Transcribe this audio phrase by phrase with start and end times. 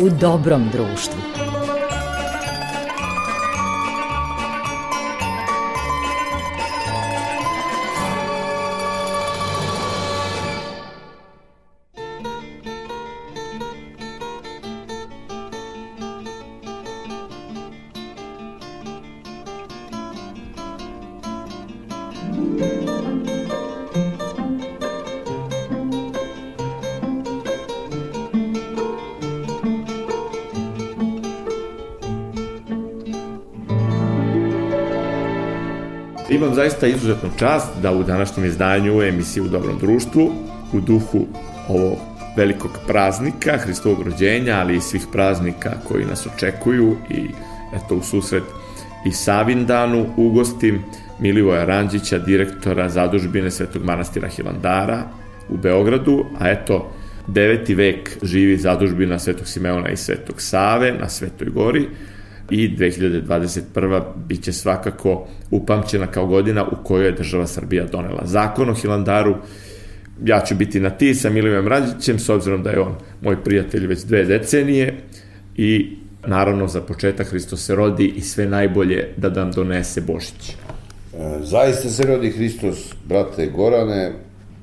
[0.00, 1.47] u dobrom društvu.
[36.58, 40.32] Zaista izuzetnu čast da u današnjem izdanju emisije u dobrom društvu,
[40.72, 41.26] u duhu
[41.68, 41.98] ovog
[42.36, 47.28] velikog praznika, Hristovog rođenja, ali i svih praznika koji nas očekuju i
[47.76, 48.42] eto u susret
[49.06, 50.82] i Savindanu ugostim
[51.18, 55.02] Milivoja Ranđića, direktora zadužbine Svetog manastira Hilandara
[55.48, 56.92] u Beogradu, a eto,
[57.26, 61.88] deveti vek živi zadužbina Svetog Simeona i Svetog Save na Svetoj gori,
[62.50, 64.02] i 2021.
[64.28, 69.36] biće svakako upamćena kao godina u kojoj je država Srbija donela zakon o Hilandaru.
[70.24, 73.86] Ja ću biti na ti sa Milijem Rađićem, s obzirom da je on moj prijatelj
[73.86, 74.94] već dve decenije
[75.56, 80.50] i naravno za početak Hristos se rodi i sve najbolje da nam donese Božić.
[80.50, 84.12] E, zaista se rodi Hristos, brate Gorane,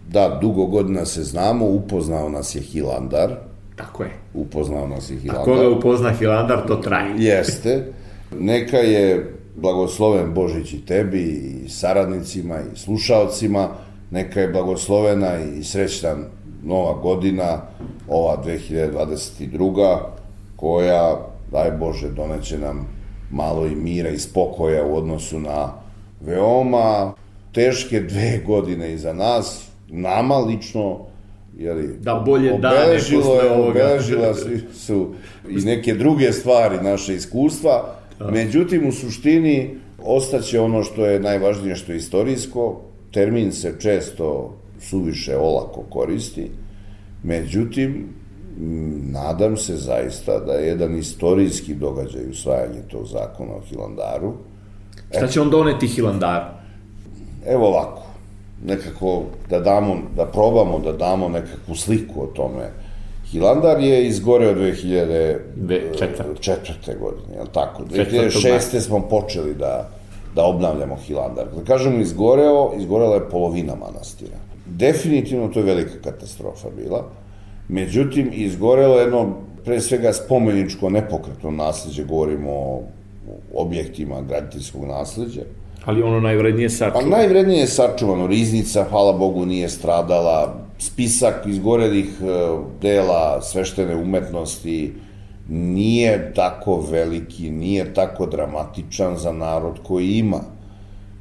[0.09, 3.36] da, dugo godina se znamo, upoznao nas je Hilandar,
[3.76, 4.12] Tako je.
[4.34, 5.42] upoznao nas je Hilandar.
[5.42, 7.14] A koga upozna Hilandar, to traje.
[7.18, 7.94] Jeste.
[8.40, 13.70] Neka je blagosloven Božić i tebi, i saradnicima, i slušalcima.
[14.12, 16.16] Neka je blagoslovena i srećna
[16.64, 17.62] nova godina,
[18.08, 20.00] ova 2022.
[20.56, 22.88] koja, daj Bože, doneće nam
[23.31, 25.73] malo i mira i spokoja u odnosu na
[26.22, 27.14] veoma
[27.53, 31.00] teške dve godine iza nas, nama lično,
[31.58, 33.70] jeli, Da bolje dane posle ovoga.
[33.70, 34.34] obeležila
[34.73, 35.14] su,
[35.50, 37.96] i neke druge stvari, naše iskustva.
[38.31, 42.81] Međutim, u suštini, ostaće ono što je najvažnije, što je istorijsko.
[43.12, 46.52] Termin se često suviše olako koristi.
[47.24, 48.08] Međutim,
[49.12, 54.34] nadam se zaista da je jedan istorijski događaj usvajanje tog zakona o Hilandaru.
[55.18, 56.46] Šta će on doneti Hilandaru?
[57.47, 58.04] Evo ovako,
[58.63, 62.69] nekako da damo, da probamo da damo nekakvu sliku o tome.
[63.31, 66.39] Hilandar je izgoreo 2004.
[66.39, 66.95] Četvrte.
[66.99, 67.83] godine, je li tako?
[67.95, 68.79] Četvrtog 2006.
[68.79, 69.89] smo počeli da,
[70.35, 71.45] da obnavljamo Hilandar.
[71.49, 74.38] Kada kažemo izgoreo, izgorela je polovina manastira.
[74.66, 77.09] Definitivno to je velika katastrofa bila.
[77.67, 79.35] Međutim, izgorelo je jedno,
[79.66, 82.81] pre svega, spomeničko nepokretno nasledđe, govorimo o
[83.55, 85.41] objektima graditeljskog nasledđa.
[85.85, 87.18] Ali ono najvrednije Pa sačuva.
[87.18, 88.28] najvrednije je sačuvano.
[88.28, 90.56] Riznica, hvala Bogu, nije stradala.
[90.78, 92.25] Spisak izgorelih e,
[92.81, 94.94] dela sveštene umetnosti
[95.50, 100.41] nije tako veliki, nije tako dramatičan za narod koji ima.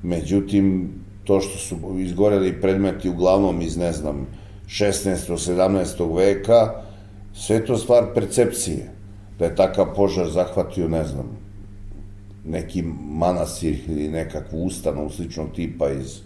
[0.02, 0.92] Međutim,
[1.24, 4.26] to što su izgoreli predmeti uglavnom iz, ne znam,
[4.66, 5.14] 16.
[5.52, 6.16] 17.
[6.16, 6.72] veka,
[7.34, 8.90] sve to stvar percepcije.
[9.38, 11.43] Da je takav požar zahvatio, ne znam,
[12.46, 16.18] neki manastir ili nekakvu ustanovu sličnog tipa iz,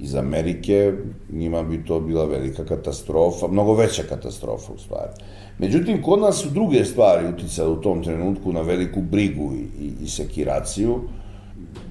[0.00, 0.92] iz Amerike,
[1.32, 5.10] njima bi to bila velika katastrofa, mnogo veća katastrofa u stvari.
[5.58, 9.92] Međutim, kod nas su druge stvari uticale u tom trenutku na veliku brigu i, i,
[10.02, 11.00] i sekiraciju.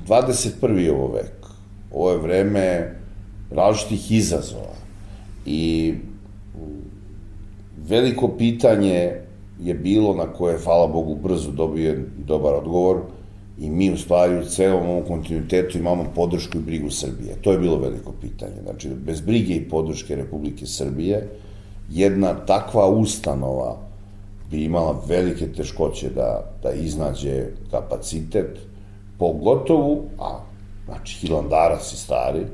[0.07, 0.78] 21.
[0.78, 1.34] je ovo vek.
[1.91, 2.95] Ovo je vreme
[3.51, 4.74] različitih izazova.
[5.45, 5.94] I
[7.88, 9.12] veliko pitanje
[9.59, 13.01] je bilo na koje, hvala Bogu, brzo dobije dobar odgovor
[13.63, 17.35] i mi u stvari u celom ovom kontinuitetu imamo podršku i brigu Srbije.
[17.41, 18.62] To je bilo veliko pitanje.
[18.63, 21.29] Znači, bez brige i podrške Republike Srbije,
[21.90, 23.78] jedna takva ustanova
[24.51, 28.59] bi imala velike teškoće da, da iznađe kapacitet,
[29.19, 30.40] pogotovo, a
[30.85, 32.45] znači Hilandarac i stari,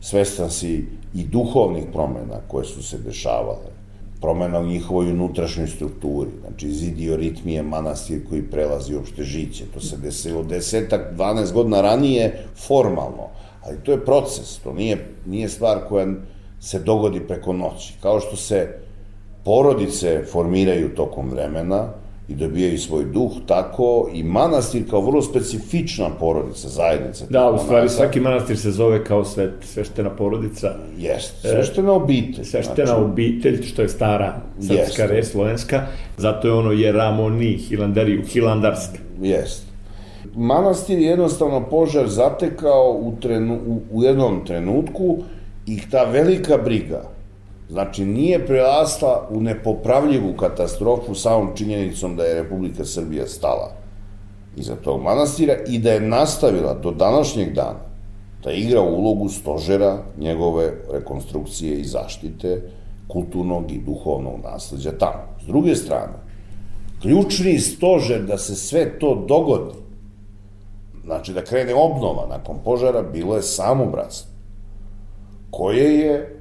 [0.00, 3.77] svestan si i duhovnih promena koje su se dešavale,
[4.20, 9.64] promena u njihovoj unutrašnjoj strukturi, znači zid i oritmi je manastir koji prelazi uopšte žiće,
[9.74, 13.28] to se desilo desetak, 12 godina ranije formalno,
[13.64, 16.06] ali to je proces, to nije, nije stvar koja
[16.60, 18.78] se dogodi preko noći, kao što se
[19.44, 21.88] porodice formiraju tokom vremena
[22.28, 27.24] i dobijaju svoj duh, tako i manastir kao vrlo specifična porodica, zajednica.
[27.30, 32.44] Da, u stvari svaki manastir se zove kao svet, sveštena porodica, Jeste, sveštena obitelj.
[32.44, 35.06] sveštena znači, obitelj, što je stara srpska Jeste.
[35.06, 35.86] reč, slovenska,
[36.16, 38.98] zato je ono Jeramoni, Hilandariju, Hilandarska.
[39.22, 39.62] Jest.
[40.34, 45.18] Manastir je jednostavno požar zatekao u, trenu, u, u jednom trenutku
[45.66, 47.17] i ta velika briga
[47.68, 53.72] Znači, nije prerasla u nepopravljivu katastrofu samom činjenicom da je Republika Srbija stala
[54.56, 57.88] iza tog manastira i da je nastavila do današnjeg dana
[58.44, 62.62] da igra ulogu stožera njegove rekonstrukcije i zaštite
[63.08, 65.36] kulturnog i duhovnog nasledđa tamo.
[65.42, 66.12] S druge strane,
[67.02, 69.74] ključni stožer da se sve to dogodi,
[71.04, 74.30] znači da krene obnova nakon požara, bilo je samo bratstvo,
[75.50, 76.37] koje je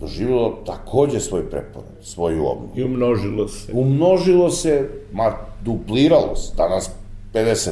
[0.00, 2.72] doživjelo takođe svoj preporod, svoju obnovu.
[2.74, 3.72] I umnožilo se.
[3.72, 5.32] Umnožilo se, ma
[5.64, 6.90] dupliralo se, danas
[7.34, 7.70] 50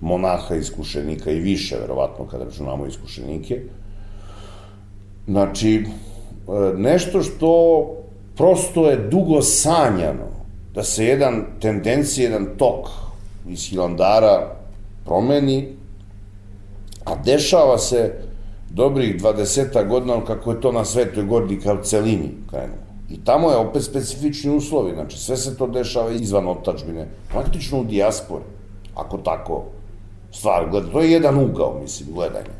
[0.00, 3.62] monaha iskušenika i više, verovatno, kada računamo iskušenike.
[5.26, 5.86] Znači, e,
[6.76, 7.84] nešto što
[8.36, 10.36] prosto je dugo sanjano,
[10.74, 12.88] da se jedan tendencija, jedan tok
[13.48, 14.56] iz Hilandara
[15.04, 15.68] promeni,
[17.04, 18.14] a dešava se
[18.70, 22.86] dobrih 20 godina kako je to na Svetoj Gordi kao celini krenulo.
[23.10, 27.84] I tamo je opet specifični uslovi, znači sve se to dešava izvan otačbine, praktično u
[27.84, 28.44] dijaspori,
[28.94, 29.64] ako tako
[30.32, 30.90] stvar gleda.
[30.92, 32.56] To je jedan ugao, mislim, gledanja.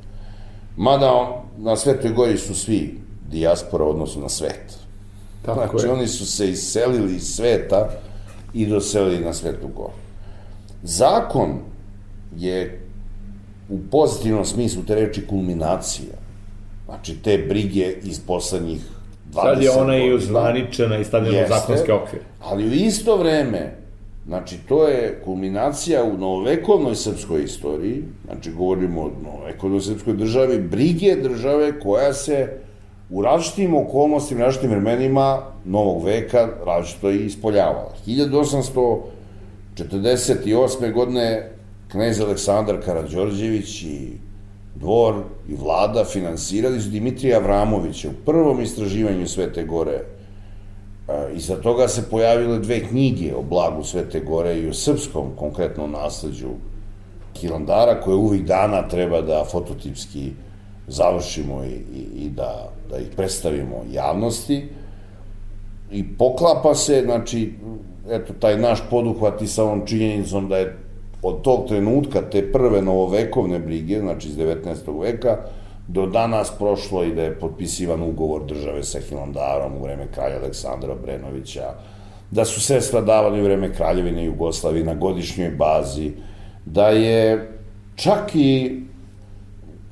[0.77, 3.01] Mada na Svetoj Gori su svi
[3.31, 4.79] dijaspora u odnosu na svet.
[5.43, 5.93] Tako znači, je.
[5.93, 7.89] oni su se iselili iz sveta
[8.55, 9.93] i doselili na Svetu Goru.
[10.83, 11.59] Zakon
[12.37, 12.86] je
[13.69, 16.15] u pozitivnom smislu te reči kulminacija.
[16.85, 18.81] Znači, te brige iz poslednjih
[19.33, 22.25] 20 Sad je ona i uzvaničena i stavljena u zakonske okvire.
[22.41, 23.77] Ali u isto vreme,
[24.27, 31.17] znači, to je kulminacija u novovekovnoj srpskoj istoriji, znači, govorimo o novovekovnoj srpskoj državi, brige
[31.17, 32.61] države koja se
[33.11, 37.95] u različitim okolnostima, različitim vremenima novog veka različito i ispoljavala.
[38.07, 40.93] 1848.
[40.93, 41.56] godine
[41.89, 44.11] knez Aleksandar Karadžorđević i
[44.75, 45.15] dvor
[45.49, 50.01] i vlada finansirali su Dimitrija Avramovića u prvom istraživanju Svete Gore.
[51.35, 55.91] I za toga se pojavile dve knjige o blagu Svete Gore i o srpskom konkretnom
[55.91, 56.49] nasledđu
[57.41, 60.33] Hilandara, koje uvijek dana treba da fototipski
[60.89, 64.69] završimo i, i, i da, da ih predstavimo javnosti.
[65.91, 67.53] I poklapa se, znači,
[68.11, 70.86] eto, taj naš poduhvat i sa ovom činjenicom da je
[71.29, 75.03] od tog trenutka, te prve novovekovne brige, znači iz 19.
[75.03, 75.37] veka,
[75.89, 80.95] do danas prošlo i da je potpisivan ugovor države sa Hilandarom u vreme kralja Aleksandra
[80.95, 81.75] Brenovića,
[82.31, 86.13] da su sredstva davali u vreme kraljevine Jugoslavije na godišnjoj bazi,
[86.65, 87.51] da je
[87.97, 88.81] čak i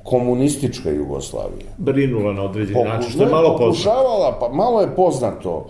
[0.03, 1.71] komunistička Jugoslavija.
[1.77, 4.37] Brinula na određeni način, što je malo poznato.
[4.39, 5.65] pa malo je poznato.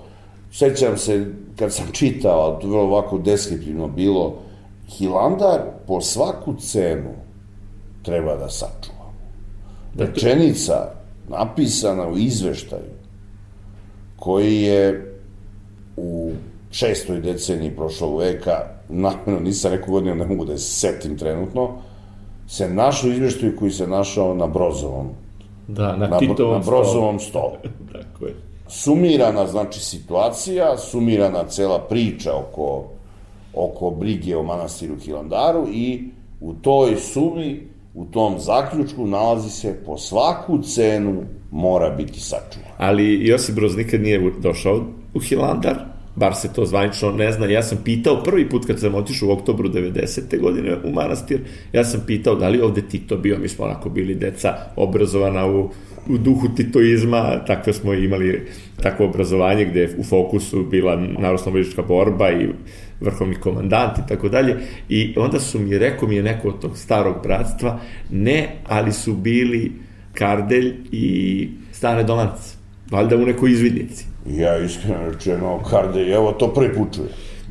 [0.51, 1.25] Sećam se,
[1.55, 4.35] kad sam čitao, to je ovako deskriptivno bilo,
[4.87, 7.13] Hilandar po svaku cenu
[8.03, 9.13] treba da sačuvamo.
[9.97, 10.91] Rečenica
[11.29, 12.95] napisana u izveštaju
[14.15, 15.15] koji je
[15.97, 16.31] u
[16.71, 18.57] šestoj deceniji prošlog veka,
[18.89, 21.69] namjerno nisam rekao godinu, ne mogu da se setim trenutno,
[22.47, 25.09] se našao izveštaju koji se našao na Brozovom
[25.67, 27.57] Da, na, na Titovom na Brozovom stolu.
[27.93, 28.35] Tako je.
[28.67, 32.83] Sumirana, znači, situacija, sumirana cela priča oko
[33.55, 36.03] oko brige o manastiru Hilandaru i
[36.41, 42.69] u toj sumi, u tom zaključku nalazi se po svaku cenu mora biti sačuvan.
[42.77, 47.45] Ali Josip Broz nikad nije došao u Hilandar, bar se to zvanično ne zna.
[47.45, 50.39] Ja sam pitao prvi put kad sam otišao u oktobru 90.
[50.41, 51.39] godine u manastir,
[51.73, 55.69] ja sam pitao da li ovde Tito bio, mi smo onako bili deca obrazovana u,
[56.09, 58.47] u duhu titoizma, takve smo imali
[58.81, 61.51] takvo obrazovanje gde je u fokusu bila narodno
[61.87, 62.47] borba i
[63.01, 64.55] vrhovni komandant i tako dalje.
[64.89, 67.79] I onda su mi, rekao mi je neko od tog starog bratstva,
[68.11, 69.71] ne, ali su bili
[70.13, 72.54] Kardelj i Stane Dolanac.
[72.91, 74.05] Valjda u nekoj izvidnici.
[74.27, 77.09] Ja iskreno rečeno, Kardelj, evo to prvi put čujem.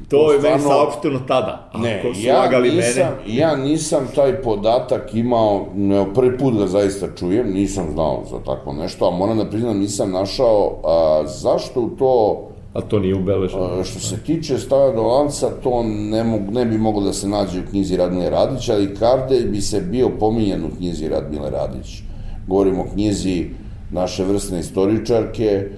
[0.08, 1.70] To je meni saopšteno tada.
[1.74, 3.36] Ne, Ako su ja nisam, mene...
[3.36, 8.72] ja nisam taj podatak imao, ne, prvi put ga zaista čujem, nisam znao za takvo
[8.72, 12.40] nešto, a moram da priznam, nisam našao a, zašto u to
[12.74, 13.84] A to nije ubeleženo.
[13.84, 17.60] Što se tiče stava do lanca, to ne, mog, ne bi moglo da se nađe
[17.60, 22.02] u knjizi Radmile Radić, ali Kardelj bi se bio pominjen u knjizi Radmile Radić.
[22.46, 23.46] Govorimo o knjizi
[23.90, 25.68] naše vrstne istoričarke,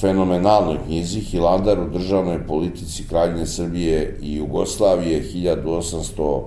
[0.00, 6.42] fenomenalnoj knjizi Hilandar u državnoj politici Kraljine Srbije i Jugoslavije 1896.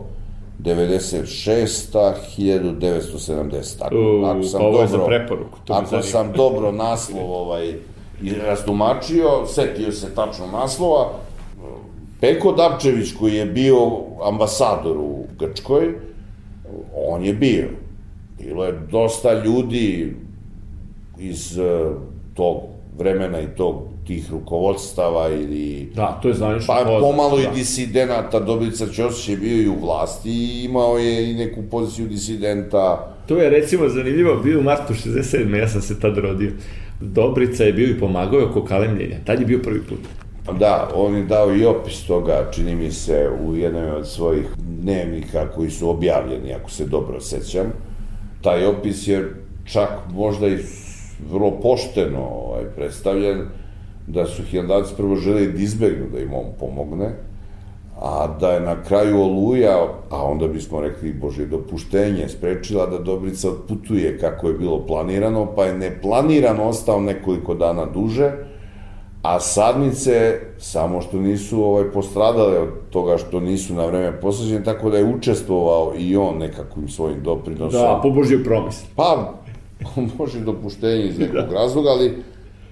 [2.37, 3.81] 1970.
[3.81, 3.95] Ako,
[4.25, 5.57] ako sam ovo dobro, je za preporuku.
[5.65, 7.73] To ako sam dobro naslov ovaj,
[8.23, 11.09] i rastumačio, setio se tačno naslova.
[12.21, 13.77] Peko Dapčević, koji je bio
[14.23, 15.95] ambasador u Grčkoj,
[16.95, 17.69] on je bio.
[18.39, 20.15] Bilo je dosta ljudi
[21.19, 21.95] iz uh,
[22.33, 22.57] tog
[22.97, 23.75] vremena i tog,
[24.07, 25.91] tih rukovodstava ili...
[25.95, 27.43] Da, to je zvanično Pa poznato, pomalo da.
[27.43, 32.07] i disidenata, Dobrica Ćosić je bio i u vlasti i imao je i neku poziciju
[32.07, 33.15] disidenta.
[33.27, 35.55] To je recimo zanimljivo, bio u martu 67.
[35.55, 36.51] ja sam se tad rodio.
[37.01, 39.17] Dobrica je bio i pomagao oko kalemljenja.
[39.25, 39.99] Tad je bio prvi put.
[40.59, 45.47] Da, on je dao i opis toga, čini mi se, u jednoj od svojih dnevnika
[45.55, 47.73] koji su objavljeni, ako se dobro sećam.
[48.41, 49.33] Taj opis je
[49.65, 50.57] čak možda i
[51.31, 53.41] vrlo pošteno ovaj, predstavljen,
[54.07, 57.09] da su hilandavci prvo želi da izbegnu da im on pomogne,
[58.01, 59.77] a da je na kraju Oluja,
[60.09, 65.65] a onda bismo rekli, Bože, dopuštenje, sprečila da Dobrica odputuje kako je bilo planirano, pa
[65.65, 68.31] je neplanirano ostao nekoliko dana duže,
[69.21, 74.89] a sadnice samo što nisu ovaj postradale od toga što nisu na vreme posađene, tako
[74.89, 77.81] da je učestvovao i on nekakvim svojim doprinosom.
[77.81, 78.87] Da, po Božjoj promisli.
[78.95, 79.33] Pa,
[80.17, 82.23] može dopuštenje iz nekog razloga, ali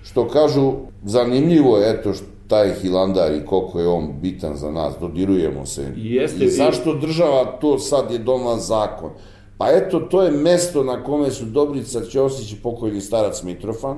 [0.04, 0.74] što kažu,
[1.04, 5.94] zanimljivo je, eto, što taj Hilandar i koliko je on bitan za nas, dodirujemo se.
[5.96, 9.10] Jeste, I zašto država to sad je donala zakon?
[9.58, 13.98] Pa eto, to je mesto na kome su Dobrica Ćosić i pokojni starac Mitrofan,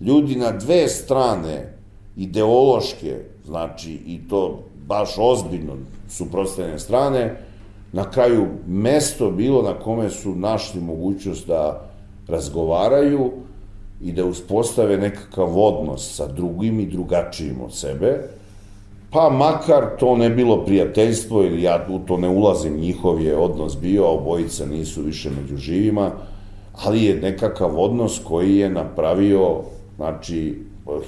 [0.00, 1.74] ljudi na dve strane
[2.16, 5.72] ideološke, znači i to baš ozbiljno
[6.08, 7.36] suprotstavljene strane,
[7.92, 11.89] na kraju mesto bilo na kome su našli mogućnost da
[12.30, 13.30] razgovaraju
[14.02, 18.20] i da uspostave nekakav odnos sa drugim i drugačijim od sebe,
[19.10, 23.78] pa makar to ne bilo prijateljstvo ili ja u to ne ulazim, njihov je odnos
[23.78, 26.10] bio, a obojica nisu više među živima,
[26.84, 29.60] ali je nekakav odnos koji je napravio,
[29.96, 30.58] znači,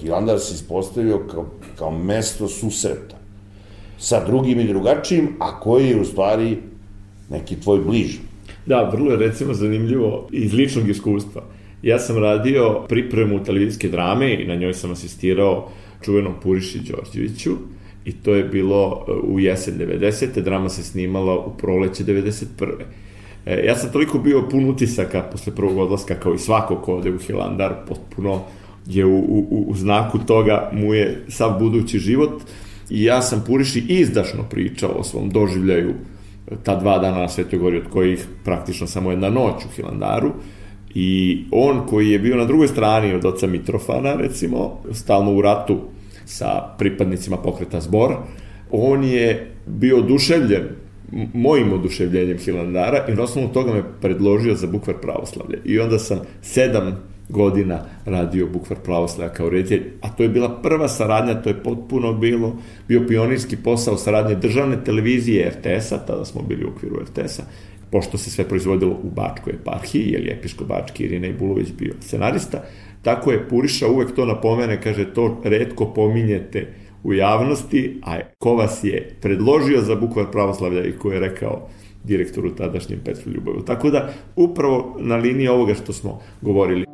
[0.00, 1.44] Hilandar se ispostavio kao,
[1.78, 3.16] kao mesto susreta
[3.98, 6.58] sa drugim i drugačijim, a koji je u stvari
[7.30, 8.31] neki tvoj bliži.
[8.66, 11.42] Da, vrlo je recimo zanimljivo iz ličnog iskustva.
[11.82, 15.68] Ja sam radio pripremu televizijske drame i na njoj sam asistirao
[16.04, 17.50] čuvenom Puriši Đorđeviću
[18.04, 20.40] i to je bilo e, u jesen 90.
[20.40, 22.44] Drama se snimala u proleće 91.
[23.46, 27.10] E, ja sam toliko bio pun utisaka posle prvog odlaska kao i svako ko ode
[27.10, 28.40] u Hilandar, potpuno
[28.86, 32.42] je u, u, u znaku toga mu je sav budući život
[32.90, 35.94] i ja sam Puriši izdašno pričao o svom doživljaju
[36.62, 40.32] ta dva dana na Svetoj gori, od kojih praktično samo jedna noć u Hilandaru,
[40.94, 45.78] i on koji je bio na drugoj strani od oca Mitrofana, recimo, stalno u ratu
[46.24, 48.16] sa pripadnicima pokreta zbor,
[48.70, 50.68] on je bio oduševljen
[51.34, 55.58] mojim oduševljenjem Hilandara i na osnovu toga me predložio za bukvar pravoslavlja.
[55.64, 60.88] I onda sam sedam godina radio bukvar pravoslavlja kao reditelj, a to je bila prva
[60.88, 62.56] saradnja, to je potpuno bilo,
[62.88, 67.42] bio pionirski posao saradnje državne televizije RTS-a, tada smo bili u okviru RTS-a,
[67.90, 72.62] pošto se sve proizvodilo u Bačkoj eparhiji, jer je episkop Bački Irina Ibulović bio scenarista,
[73.02, 76.66] tako je Puriša uvek to napomene, kaže, to redko pominjete
[77.04, 81.68] u javnosti, a ko vas je predložio za bukvar pravoslavlja i ko je rekao
[82.04, 83.62] direktoru tadašnjem Petru Ljubovu.
[83.62, 86.91] Tako da, upravo na liniji ovoga što smo govorili,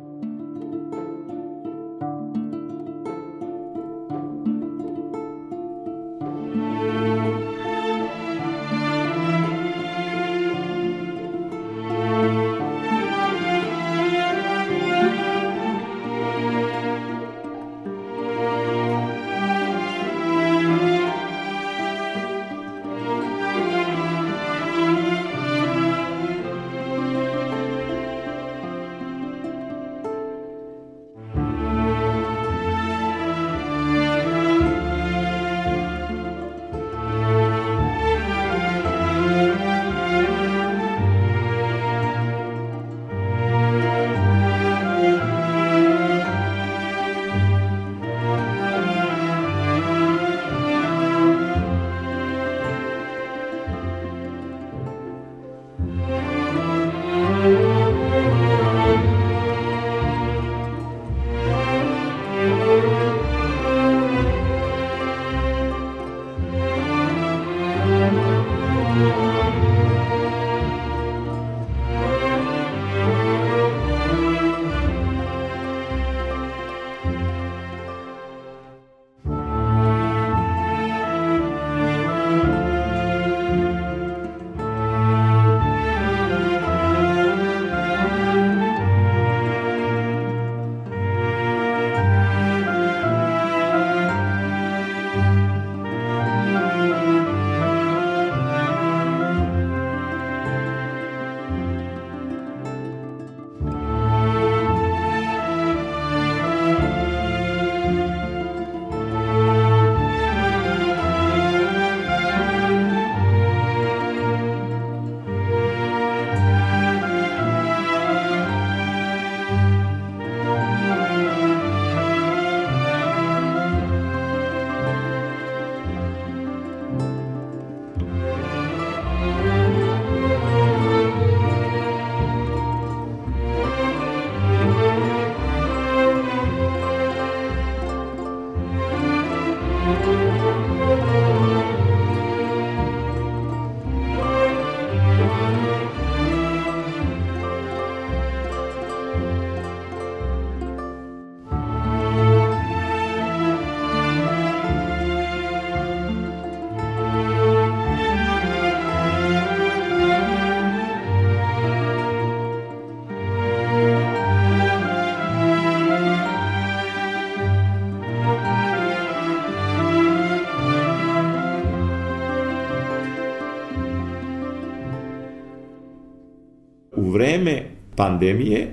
[177.39, 177.63] vreme
[177.95, 178.67] pandemije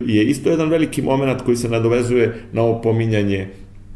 [0.00, 3.48] je isto jedan veliki moment koji se nadovezuje na ovo pominjanje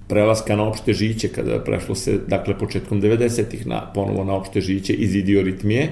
[0.08, 4.92] prelaska na opšte žiće, kada prešlo se, dakle, početkom 90-ih na, ponovo na opšte žiće
[4.92, 5.90] iz idioritmije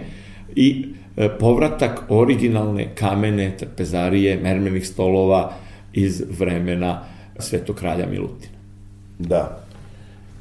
[0.57, 5.52] i e, povratak originalne kamene trpezarije, mermenih stolova
[5.93, 7.02] iz vremena
[7.38, 8.54] Svetog kralja Milutina.
[9.19, 9.61] Da.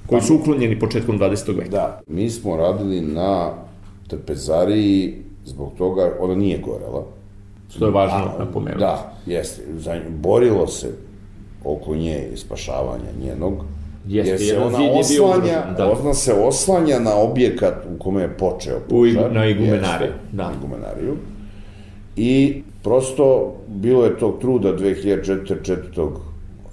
[0.07, 1.57] Koji su uklonjeni početkom 20.
[1.57, 1.69] veka.
[1.69, 2.01] Da.
[2.07, 3.53] Mi smo radili na
[4.07, 7.05] trpezariji zbog toga, ona nije gorela.
[7.69, 8.79] Što je važno A, napomenuti.
[8.79, 9.61] Da, jeste.
[10.09, 10.91] Borilo se
[11.63, 13.53] oko nje i spašavanja njenog.
[14.07, 15.91] Jeste, jer se ona oslanja, da.
[15.91, 19.31] ona se oslanja na objekat u kome je počeo požar.
[19.31, 20.11] U, na igumenariju.
[20.11, 20.43] Jeste, da.
[20.43, 21.15] Na igumenariju.
[22.15, 26.09] I prosto bilo je tog truda 2004.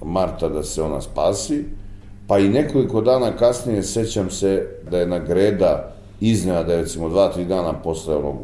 [0.05, 1.65] marta da se ona spasi,
[2.27, 7.09] pa i nekoliko dana kasnije sećam se da je na greda iznena da je recimo
[7.09, 8.37] dva, tri dana posle onog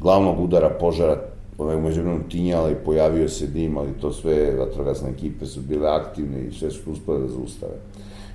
[0.00, 1.16] glavnog udara požara
[1.60, 5.60] ona je umeđu mnom tinjala i pojavio se dim, ali to sve vatrogasne ekipe su
[5.60, 7.72] bile aktivne i sve su uspale da zaustave.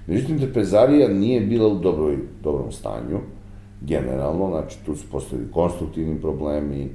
[0.07, 3.19] Međutim, trpezarija nije bila u dobroj, dobrom stanju,
[3.81, 6.89] generalno, znači tu su postavili konstruktivni problemi,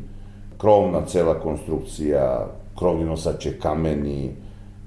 [0.58, 2.46] krovna cela konstrukcija,
[2.78, 4.30] krovni nosače kameni,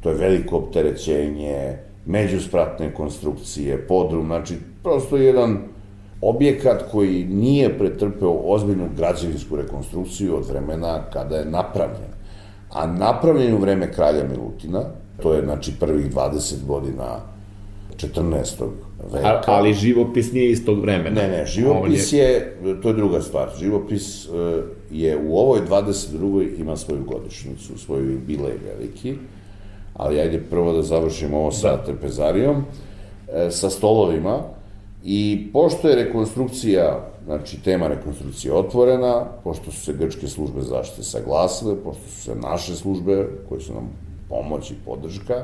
[0.02, 5.73] to je veliko opterećenje, međuspratne konstrukcije, podrum, znači prosto jedan
[6.30, 12.14] objekat koji nije pretrpeo ozbiljnu građevinsku rekonstrukciju od vremena kada je napravljen.
[12.72, 14.84] A napravljen u vreme kralja Milutina,
[15.22, 17.20] to je znači prvih 20 godina
[17.98, 18.70] 14.
[19.14, 19.28] veka.
[19.28, 21.22] A, ali živopis nije iz tog vremena.
[21.22, 22.24] Ne, ne, živopis je...
[22.64, 23.50] je, to je druga stvar.
[23.60, 24.34] Živopis uh,
[24.92, 26.60] je u ovoj 22.
[26.60, 29.16] ima svoju godišnicu, svoju jubilej veliki,
[29.94, 31.84] ali ajde prvo da završimo ovo sa da.
[31.84, 32.64] trpezarijom,
[33.34, 34.40] e, sa stolovima,
[35.04, 41.76] I pošto je rekonstrukcija, znači tema rekonstrukcije otvorena, pošto su se grčke službe zaštite saglasile,
[41.84, 43.90] pošto su se naše službe, koje su nam
[44.30, 45.44] pomoć i podrška,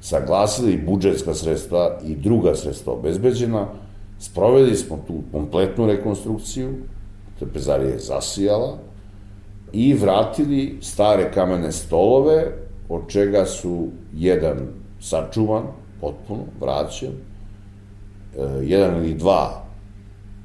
[0.00, 3.66] saglasili i budžetska sredstva i druga sredstva obezbeđena,
[4.18, 6.74] sproveli smo tu kompletnu rekonstrukciju,
[7.38, 8.78] trpezarija je zasijala,
[9.72, 12.52] i vratili stare kamene stolove,
[12.88, 14.58] od čega su jedan
[15.00, 15.62] sačuvan,
[16.00, 17.12] potpuno, vraćen,
[18.62, 19.62] jedan ili dva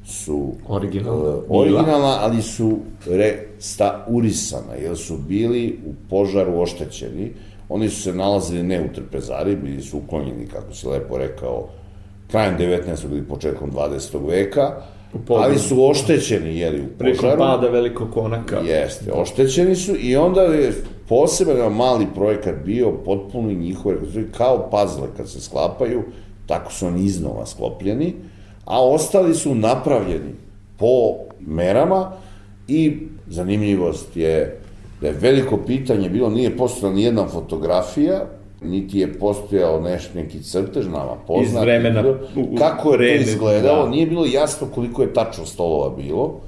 [0.06, 7.34] su originalna, uh, originalna ali su restaurisana, jer su bili u požaru oštećeni.
[7.70, 11.68] Oni su se nalazili ne u trpezari, bili su uklonjeni, kako si lepo rekao,
[12.32, 13.12] krajem 19.
[13.12, 14.30] ili početkom 20.
[14.30, 14.82] veka,
[15.30, 17.18] ali su oštećeni, jeli, u požaru.
[17.20, 18.60] Preko pada velikog konaka.
[18.60, 20.74] Jeste, oštećeni su i onda je
[21.10, 23.98] poseban mali projekat bio potpuno njihove,
[24.38, 26.04] kao puzzle kad se sklapaju,
[26.48, 28.14] tako su oni iznova sklopljeni,
[28.66, 30.34] a ostali su napravljeni
[30.78, 32.12] po merama
[32.68, 34.60] i zanimljivost je
[35.02, 38.26] da je veliko pitanje bilo, nije postojala ni jedna fotografija,
[38.62, 41.48] niti je postojao neš, neki crtež nama poznat.
[41.48, 42.04] Iz vremena.
[42.58, 43.90] kako je to izgledalo, da.
[43.90, 46.40] nije bilo jasno koliko je tačno stolova bilo,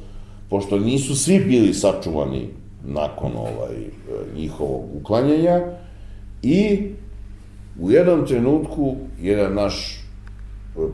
[0.49, 2.49] pošto nisu svi bili sačuvani
[2.85, 3.75] nakon ovaj,
[4.35, 5.61] njihovog uklanjanja
[6.41, 6.79] i
[7.81, 9.99] U jednom trenutku, jedan naš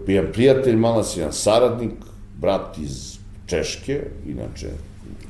[0.07, 1.93] jedan prijatelj, malas, jedan saradnik,
[2.37, 4.67] brat iz Češke, inače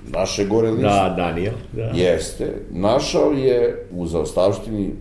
[0.07, 0.87] naše gore liste.
[0.87, 1.53] Da, Daniel.
[1.73, 1.83] Da.
[1.83, 2.61] Jeste.
[2.71, 4.91] Našao je u zaostavštini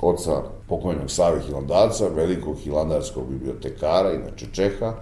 [0.00, 4.94] oca pokojnog Save Hilandalca, velikog hilandarskog bibliotekara, inače Čeha,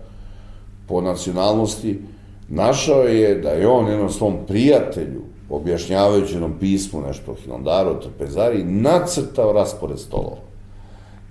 [0.88, 2.00] po nacionalnosti,
[2.48, 7.94] našao je da je on jednom svom prijatelju, objašnjavajući jednom pismu nešto o Hilandaru, o
[7.94, 10.43] Trpezari, nacrtao raspored stolova.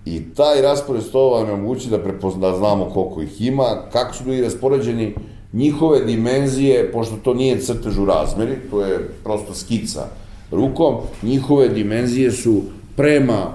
[0.06, 4.24] I taj raspored stolova nam omogući da, prepozna, da znamo koliko ih ima, kako su
[4.24, 5.16] bili raspoređeni
[5.54, 10.08] njihove dimenzije, pošto to nije crtež u razmeri, to je prosto skica
[10.52, 12.62] rukom, njihove dimenzije su
[12.96, 13.54] prema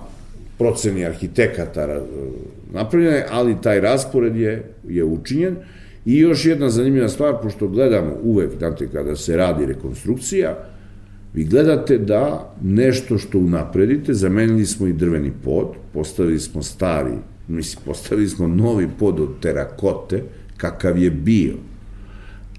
[0.58, 2.00] proceni arhitekata
[2.72, 5.56] napravljene, ali taj raspored je, je učinjen.
[6.06, 10.56] I još jedna zanimljiva stvar, pošto gledamo uvek, znate, kada se radi rekonstrukcija,
[11.34, 17.14] Vi gledate da nešto što unapredite, zamenili smo i drveni pod, postavili smo stari,
[17.48, 20.22] mislim, postavili smo novi pod od terakote,
[20.56, 21.54] kakav je bio.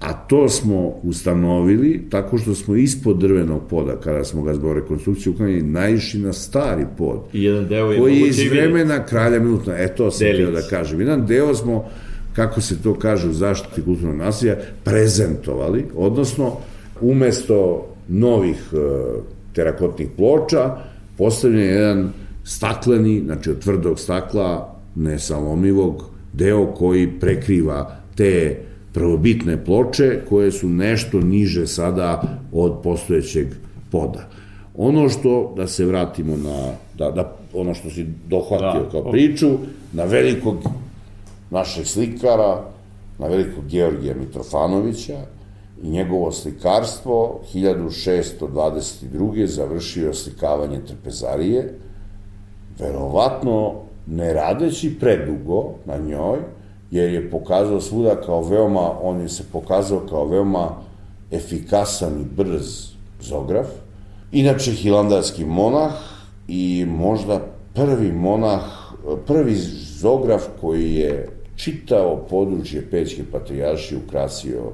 [0.00, 5.32] A to smo ustanovili tako što smo ispod drvenog poda, kada smo ga zbog rekonstrukcije
[5.32, 7.20] uklanjali, naišli na stari pod.
[7.32, 9.78] I jedan deo je koji je iz vremena kralja Milutna.
[9.78, 11.00] E, to sam htio da kažem.
[11.00, 11.88] Jedan deo smo,
[12.32, 16.56] kako se to kaže u zaštiti kulturnog nasilja, prezentovali, odnosno,
[17.00, 18.76] umesto novih e,
[19.52, 20.76] terakotnih ploča,
[21.18, 22.12] postavljen je jedan
[22.44, 28.60] stakleni, znači od tvrdog stakla, nesalomivog, deo koji prekriva te
[28.92, 33.46] prvobitne ploče koje su nešto niže sada od postojećeg
[33.90, 34.28] poda.
[34.76, 38.90] Ono što, da se vratimo na, da, da ono što si dohvatio Da.
[38.90, 39.50] kao priču,
[39.92, 40.56] na velikog
[41.50, 42.64] našeg slikara,
[43.18, 45.18] na velikog Georgija Mitrofanovića
[45.82, 49.46] i njegovo slikarstvo 1622.
[49.46, 51.78] završio slikavanje trpezarije,
[52.78, 53.74] verovatno
[54.06, 56.38] ne radeći predugo na njoj,
[56.90, 60.68] jer je pokazao svuda kao veoma, on je se pokazao kao veoma
[61.30, 62.90] efikasan i brz
[63.20, 63.66] zograf.
[64.32, 65.92] Inače, hilandarski monah
[66.48, 67.40] i možda
[67.74, 68.60] prvi monah,
[69.26, 69.54] prvi
[70.00, 74.72] zograf koji je čitao područje Pećke patrijaršije ukrasio,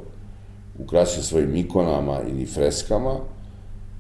[0.79, 3.17] ukrasio svojim ikonama ili freskama,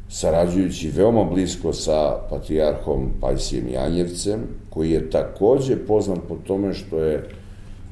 [0.08, 7.28] sarađujući veoma blisko sa patrijarhom Pajsijem Janjevcem, koji je takođe poznan po tome što je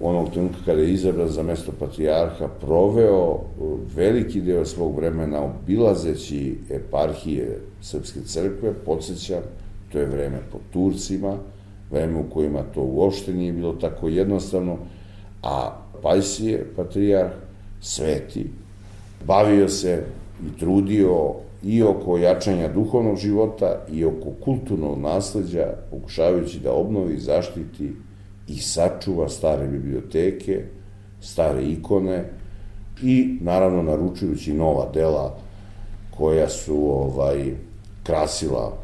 [0.01, 6.59] onog trenutka kada je izabran za mesto patrijarha proveo uh, veliki deo svog vremena obilazeći
[6.70, 9.42] eparhije Srpske crkve, podsjećam,
[9.92, 11.37] to je vreme po Turcima,
[11.90, 14.79] vreme u kojima to uopšte nije bilo tako jednostavno,
[15.42, 17.33] a Pajsije, patrijarh,
[17.81, 18.51] sveti,
[19.27, 20.05] bavio se
[20.47, 27.93] i trudio i oko jačanja duhovnog života i oko kulturnog nasledđa, pokušavajući da obnovi, zaštiti
[28.49, 30.65] i sačuva stare biblioteke,
[31.21, 32.25] stare ikone
[33.03, 35.39] i naravno naručujući nova dela
[36.11, 37.55] koja su ovaj
[38.03, 38.79] krasila,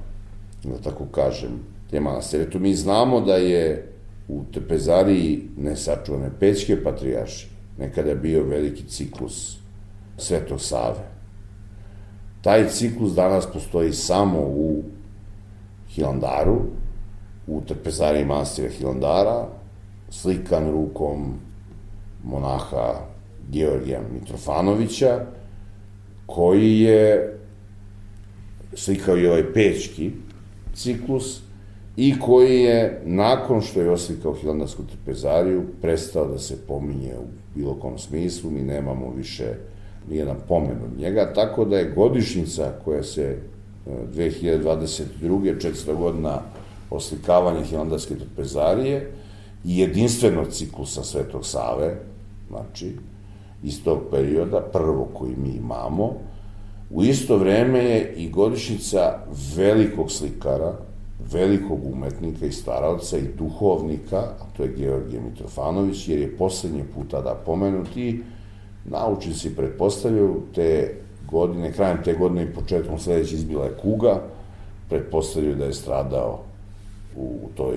[0.64, 1.50] da tako kažem,
[1.90, 2.50] te manastire.
[2.50, 3.92] Tu mi znamo da je
[4.28, 7.48] u Tepezariji nesačuvane Pećke patrijarši
[7.78, 9.59] nekada je bio veliki ciklus
[10.20, 11.10] Svetog Save.
[12.42, 14.82] Taj ciklus danas postoji samo u
[15.88, 16.60] Hilandaru,
[17.46, 19.46] u trpezariji manastira Hilandara,
[20.10, 21.34] slikan rukom
[22.24, 22.94] monaha
[23.50, 25.26] Georgija Mitrofanovića,
[26.26, 27.36] koji je
[28.74, 30.10] slikao i ovaj pečki
[30.74, 31.40] ciklus
[31.96, 37.74] i koji je, nakon što je oslikao Hilandarsku trpezariju, prestao da se pominje u bilo
[37.74, 39.54] kom smislu, mi nemamo više
[40.08, 45.04] nijedan pomen od njega, tako da je godišnjica koja se e, 2022.
[45.22, 46.40] 400 godina
[46.90, 49.10] oslikavanja Hilandarske trpezarije
[49.64, 51.96] i jedinstvenog ciklusa Svetog Save,
[52.48, 52.96] znači,
[53.62, 56.14] iz tog perioda, prvo koji mi imamo,
[56.90, 59.18] u isto vreme je i godišnjica
[59.56, 60.74] velikog slikara,
[61.32, 67.20] velikog umetnika i staralca i duhovnika, a to je Georgije Mitrofanović, jer je poslednji puta
[67.20, 68.22] da pomenuti,
[68.90, 70.94] naučnici pretpostavljaju te
[71.30, 74.22] godine, krajem te godine i početkom sledeće izbila je kuga,
[74.88, 76.42] pretpostavljaju da je stradao
[77.16, 77.76] u toj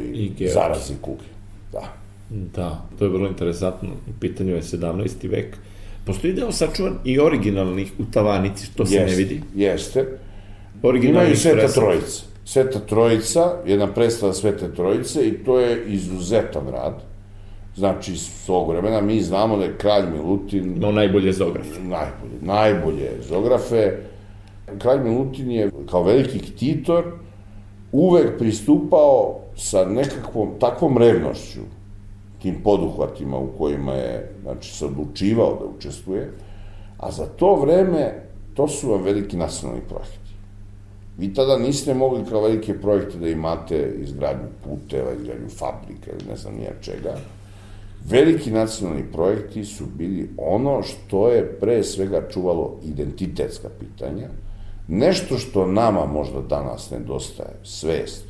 [0.54, 1.26] zarazi kuge.
[1.72, 2.04] Da.
[2.30, 3.90] Da, to je vrlo interesantno.
[3.90, 5.30] U pitanju je 17.
[5.30, 5.58] vek.
[6.06, 9.42] Postoji deo sačuvan i originalnih u tavanici, što se ne Jeste, vidi.
[9.56, 10.06] Jeste.
[11.04, 11.80] Imaju Sveta freska.
[11.82, 12.24] Trojica.
[12.46, 17.13] Sveta Trojica, jedna predstava Svete Trojice i to je izuzetan rad.
[17.76, 21.80] Znači, s tog vremena mi znamo da je kralj Milutin No, najbolje zografe.
[21.80, 23.98] najbolje, najbolje zografe.
[24.78, 27.04] Kralj Milutin je kao veliki ktitor
[27.92, 31.60] uvek pristupao sa nekakvom takvom revnošću
[32.42, 36.32] tim poduhvatima u kojima je znači, se odlučivao da učestvuje,
[36.98, 38.14] a za to vreme
[38.54, 40.34] to su vam veliki nacionalni projekti.
[41.18, 46.36] Vi tada niste mogli kao velike projekte da imate izgradnju puteva, izgradnju fabrika ili ne
[46.36, 47.16] znam nija čega.
[48.10, 54.28] Veliki nacionalni projekti su bili ono što je pre svega čuvalo identitetska pitanja,
[54.88, 58.26] nešto što nama možda danas nedostaje, svest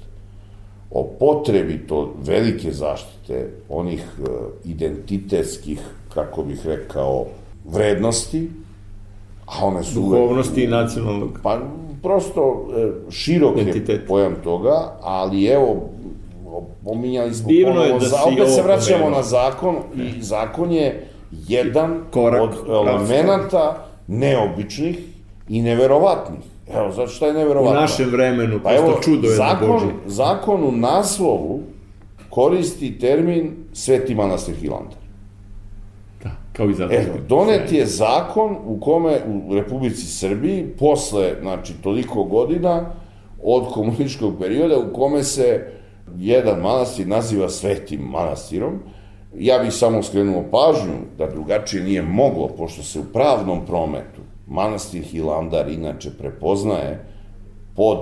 [0.94, 4.24] o potrebi to velike zaštite onih e,
[4.66, 5.80] identitetskih,
[6.14, 7.26] kako bih rekao,
[7.66, 8.50] vrednosti,
[9.46, 11.40] a one su uvek- Duhovnosti i nacionalnog.
[11.44, 11.62] Pa,
[12.02, 15.90] prosto e, širok je pojam toga, ali evo,
[16.84, 19.18] pominjali smo Divno je ponovo, da za, opet se vraćamo pomenuo.
[19.18, 21.08] na zakon i zakon je
[21.48, 25.00] jedan Korak od elemenata neobičnih
[25.50, 26.40] i neverovatnih.
[26.74, 27.82] Evo, zato šta je U neverovatno?
[27.82, 29.86] našem vremenu, Pa evo, čudo je na zakon, Boži.
[30.06, 31.62] zakon u naslovu
[32.30, 34.98] koristi termin Sveti manastir Hilandar.
[36.24, 36.94] Da, kao i zato.
[36.94, 42.86] E, donet je zakon u kome u Republici Srbiji, posle, znači, toliko godina
[43.44, 45.72] od komunističkog perioda, u kome se
[46.18, 48.80] jedan manastir naziva Svetim manastirom,
[49.36, 55.04] ja bih samo skrenuo pažnju da drugačije nije moglo, pošto se u pravnom prometu manastir
[55.04, 57.06] Hilandar inače prepoznaje
[57.76, 57.98] pod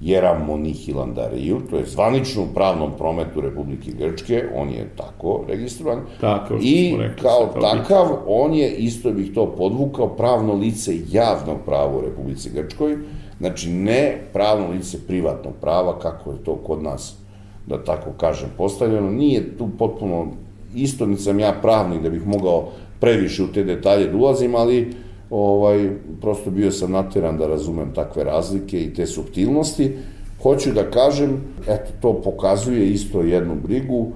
[0.00, 6.54] Jeramoni Hilandariju, to je zvanično u pravnom prometu Republike Grčke, on je tako registrovan, Tako,
[6.62, 12.00] i rekli, kao takav, on je, isto bih to podvukao, pravno lice javnog prava u
[12.00, 12.96] Republici Grčkoj,
[13.42, 17.16] Znači, ne pravno lice privatnog prava, kako je to kod nas,
[17.66, 19.10] da tako kažem, postavljeno.
[19.10, 20.26] Nije tu potpuno
[20.74, 22.68] isto, ni sam ja pravnik da bih mogao
[23.00, 24.92] previše u te detalje da ulazim, ali
[25.30, 29.96] ovaj, prosto bio sam nateran da razumem takve razlike i te subtilnosti.
[30.42, 34.06] Hoću da kažem, eto, to pokazuje isto jednu brigu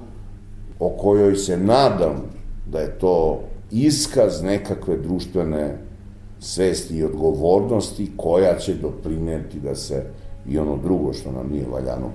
[0.80, 2.22] o kojoj se nadam
[2.66, 5.78] da je to iskaz nekakve društvene
[6.40, 10.04] svesti i odgovornosti koja će doprineti da se
[10.48, 12.10] i ono drugo što nam nije valjano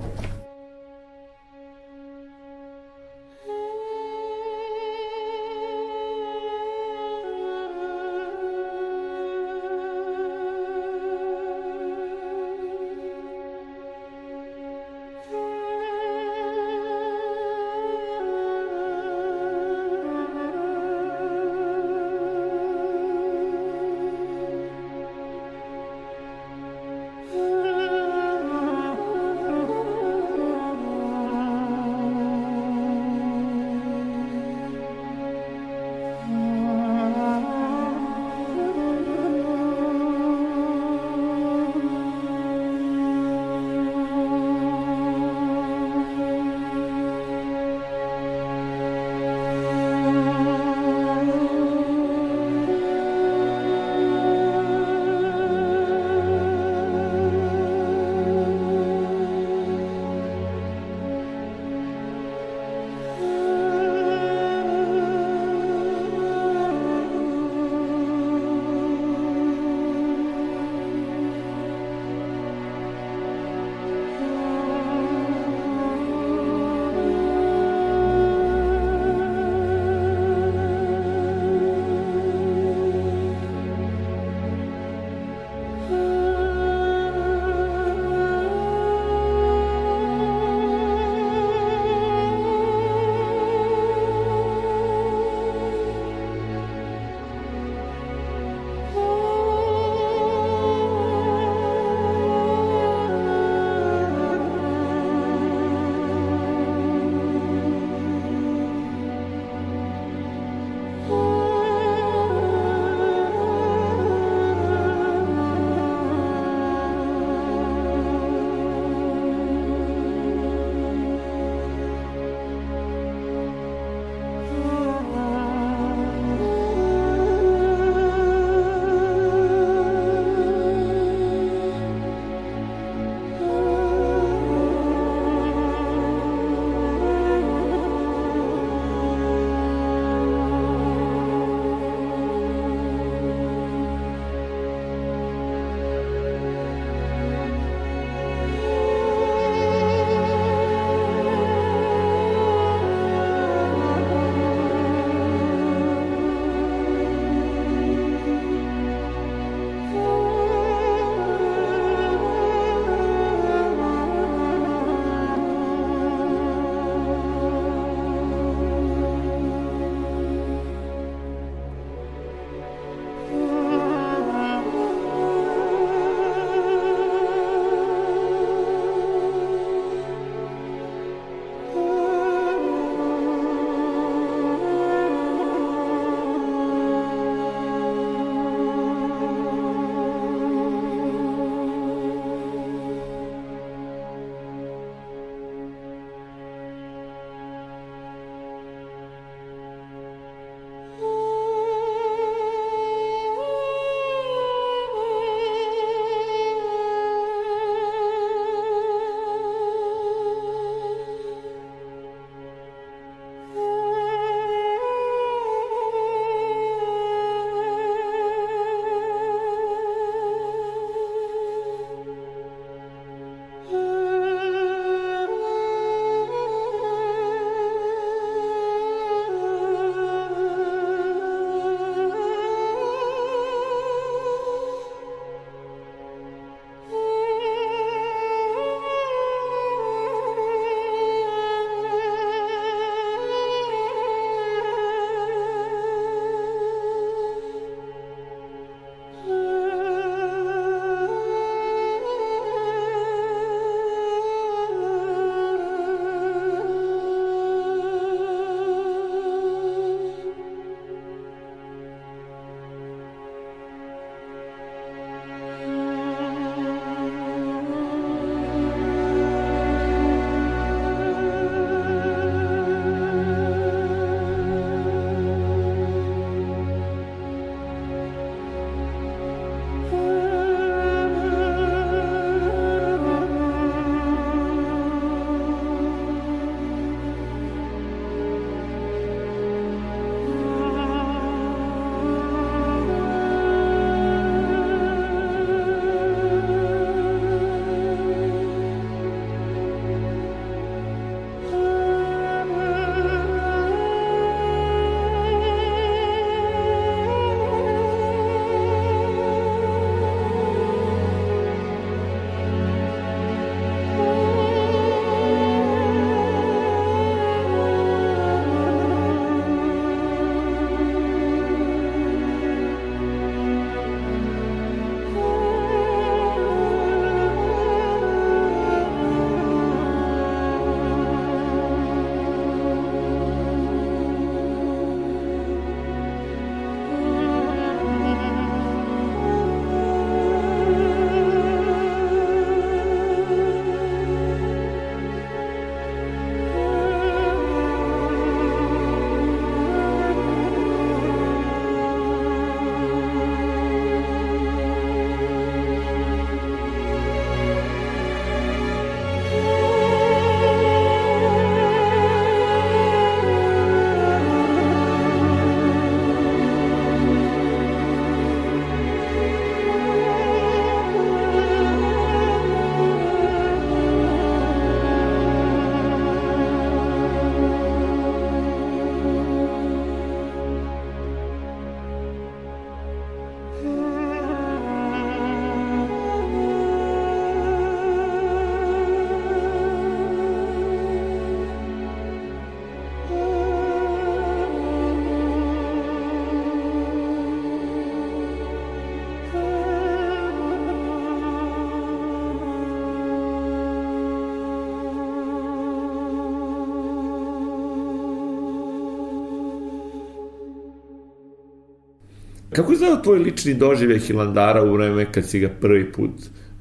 [412.53, 416.11] Kako je znao tvoj lični doživlje Hilandara u vreme kad si ga prvi put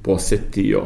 [0.02, 0.82] posetio?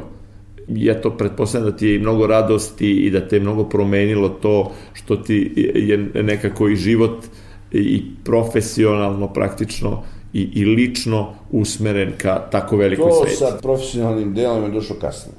[0.69, 4.73] ja to pretpostavljam da ti je mnogo radosti i da te je mnogo promenilo to
[4.93, 7.25] što ti je nekako i život
[7.73, 13.25] i profesionalno praktično i, i lično usmeren ka tako velikoj to.
[13.25, 15.37] To sa profesionalnim delom je došlo kasnije.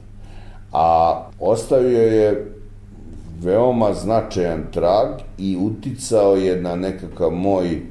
[0.71, 2.51] A ostavio je
[3.41, 7.82] veoma značajan trag i uticao je na nekakav moj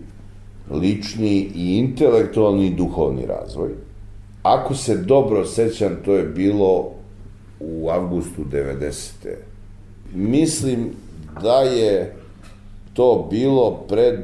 [0.71, 3.71] lični i intelektualni i duhovni razvoj.
[4.43, 6.91] Ako se dobro sećam, to je bilo
[7.61, 8.93] u avgustu 90.
[10.15, 10.91] Mislim
[11.43, 12.17] da je
[12.93, 14.21] to bilo pred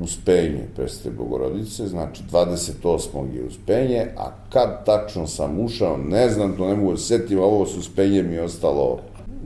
[0.00, 3.34] uspenje Preste Bogorodice, znači 28.
[3.34, 7.62] je uspenje, a kad tačno sam ušao, ne znam, to ne mogu da setim, ovo
[7.62, 8.98] uspenje mi je ostalo.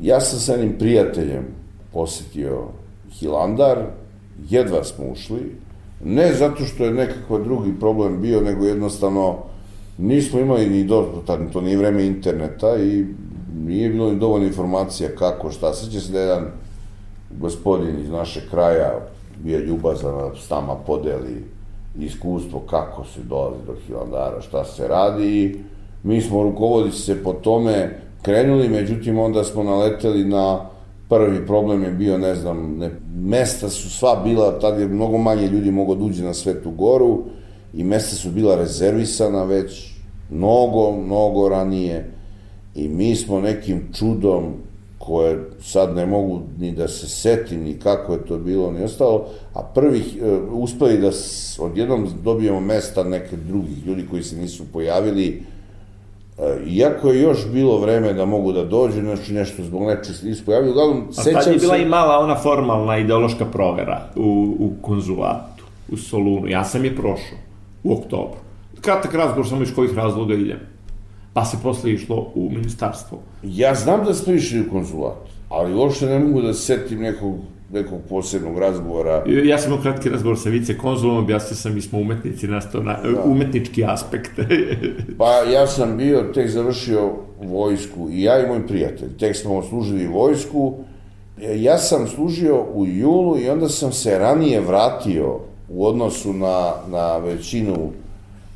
[0.03, 1.45] Ja sam sa jednim prijateljem
[1.93, 2.68] posetio
[3.12, 3.78] Hilandar,
[4.49, 5.57] jedva smo ušli,
[6.05, 9.37] ne zato što je nekakav drugi problem bio, nego jednostavno
[9.99, 11.07] nismo imali ni do,
[11.53, 13.05] to nije vreme interneta i
[13.65, 15.75] nije bilo ni dovoljno informacija kako, šta.
[15.75, 16.47] Sveća se da jedan
[17.39, 19.01] gospodin iz našeg kraja
[19.45, 21.45] bio ljubazan da s nama podeli
[21.99, 25.57] iskustvo kako se dolazi do Hilandara, šta se radi i
[26.03, 30.61] mi smo rukovodi se po tome krenuli, međutim onda smo naleteli na
[31.11, 35.47] prvi problem je bio, ne znam, ne, mesta su sva bila, tad je mnogo manje
[35.47, 37.23] ljudi mogo da uđe na Svetu goru
[37.75, 39.95] i mesta su bila rezervisana već
[40.31, 42.11] mnogo, mnogo ranije
[42.75, 44.55] i mi smo nekim čudom
[44.99, 49.27] koje sad ne mogu ni da se setim ni kako je to bilo ni ostalo,
[49.55, 51.11] a prvih e, uspeli da
[51.59, 55.43] odjednom dobijemo mesta neke drugih ljudi koji se nisu pojavili,
[56.66, 60.14] iako je još bilo vreme da mogu da dođu, znači nešto zbog nečeg
[60.47, 61.38] pojavili, uglavnom sećam se...
[61.38, 61.82] A tad je bila se...
[61.82, 67.38] i mala ona formalna ideološka provera u, u konzulatu, u Solunu, ja sam je prošao
[67.84, 68.38] u oktobru.
[68.80, 70.59] Kratak razgovor samo iz kojih razloga idem
[71.32, 73.18] pa se posle išlo u ministarstvo.
[73.43, 75.16] Ja znam da smo išli u konzulat,
[75.49, 77.36] ali uopšte ne mogu da setim nekog
[77.73, 79.25] nekog posebnog razgovora.
[79.45, 82.99] Ja sam imao kratki razgovor sa vice konzulom, objasnio sam, mi smo umetnici, nastao na,
[83.03, 83.23] da.
[83.25, 84.31] umetnički aspekt.
[85.18, 87.11] pa ja sam bio, tek završio
[87.43, 90.75] vojsku, i ja i moj prijatelj, tek smo služili vojsku,
[91.57, 97.16] ja sam služio u julu i onda sam se ranije vratio u odnosu na, na
[97.16, 97.91] većinu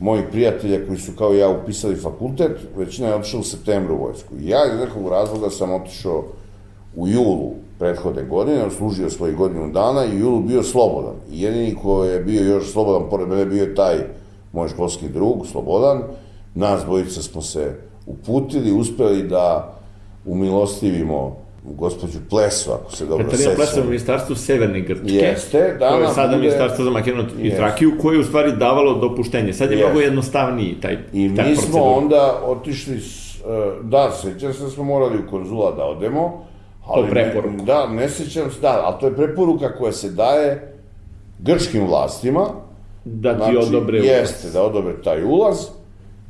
[0.01, 4.35] mojih prijatelja koji su kao ja upisali fakultet, većina je otišla u septembru u vojsku.
[4.41, 6.25] Ja iz nekog razloga sam otišao
[6.97, 11.14] u julu prethodne godine, služio svojih godinu dana i julu bio slobodan.
[11.31, 13.97] I jedini ko je bio još slobodan, pored mene bio je taj
[14.53, 16.03] moj školski drug, slobodan.
[16.55, 17.75] Nas dvojica smo se
[18.07, 19.75] uputili, uspeli da
[20.25, 23.39] umilostivimo gospođu Plesu, ako se dobro sećam.
[23.39, 25.14] Katarina Plesa u ministarstvu Severne Grčke.
[25.14, 25.89] Jeste, da.
[25.89, 26.39] To je sada bude...
[26.39, 29.53] ministarstvo za Makedoniju i Trakiju, koje je u stvari davalo dopuštenje.
[29.53, 29.87] Sad je Jeste.
[29.87, 33.43] mnogo jednostavniji taj, I taj mi smo onda otišli, s, e,
[33.83, 36.45] da, sećam se da smo morali u konzula da odemo,
[36.87, 37.57] ali to preporuka.
[37.57, 40.74] Ne, da, ne sećam se, da, ali to je preporuka koja se daje
[41.39, 42.47] grčkim vlastima.
[43.05, 44.09] Da ti znači, odobre ulaz.
[44.09, 45.59] Jeste, da odobre taj ulaz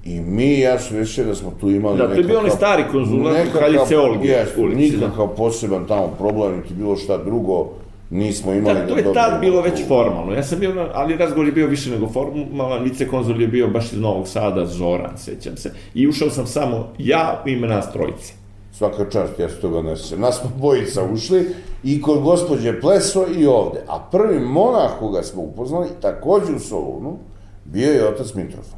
[0.05, 2.85] I mi, ja sam mislio da smo tu imali Da, to je bio onaj stari
[2.93, 4.29] konzulat u Kraljice Olgi.
[4.29, 5.35] Jest, nikakav da.
[5.35, 7.69] poseban tamo problem, niti bilo šta drugo,
[8.11, 10.33] nismo imali da, to je tad bilo već formalno.
[10.33, 13.93] Ja sam bio, ali razgovor je bio više nego formalan, vice konzul je bio baš
[13.93, 15.73] iz Novog Sada, Zoran, sećam se.
[15.95, 18.44] I ušao sam samo ja u ime nas trojice.
[18.79, 20.21] Svaka čast, ja se toga ne sećam.
[20.21, 23.85] Nas smo bojica ušli i kod gospođe Pleso i ovde.
[23.89, 27.19] A prvi monah koga smo upoznali, takođe u Solunu,
[27.65, 28.77] bio je otac Mitrofa.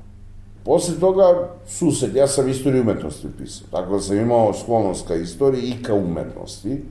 [0.64, 5.62] Posle toga, sused, ja sam istoriju umetnosti upisao, tako da sam imao sklonost ka istoriji
[5.62, 6.82] i ka umetnosti.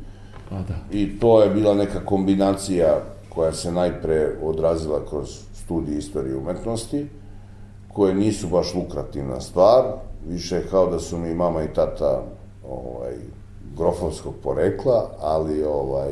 [0.51, 0.75] A da.
[0.91, 7.07] I to je bila neka kombinacija koja se najpre odrazila kroz studije istorije umetnosti,
[7.93, 9.83] koje nisu baš lukrativna stvar,
[10.27, 12.23] više kao da su mi mama i tata
[12.69, 13.13] ovaj,
[13.77, 16.11] grofovskog porekla, ali ovaj,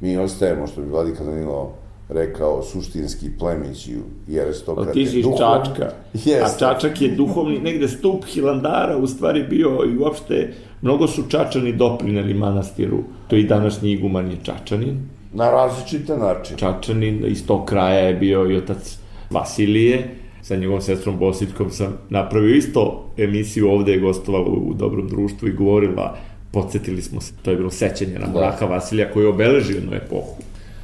[0.00, 1.72] mi ostajemo, što bi Vladika Danilo
[2.08, 3.88] rekao suštinski plemić
[4.28, 4.92] i aristokrate.
[4.92, 6.42] Ti si Čačka, yes.
[6.44, 10.52] a Čačak je duhovni, negde stup Hilandara u stvari bio i uopšte
[10.82, 15.08] mnogo su Čačani doprineli manastiru, to i današnji iguman je Čačanin.
[15.32, 16.58] Na različite načine.
[16.58, 18.98] Čačanin, iz tog kraja je bio i otac
[19.30, 25.48] Vasilije, sa njegovom sestrom Bosiljkom sam napravio isto emisiju ovde je gostovala u Dobrom društvu
[25.48, 26.16] i govorila,
[26.52, 28.66] podsjetili smo se, to je bilo sećanje na da.
[28.66, 30.42] Vasilija koji je obeležio jednu epohu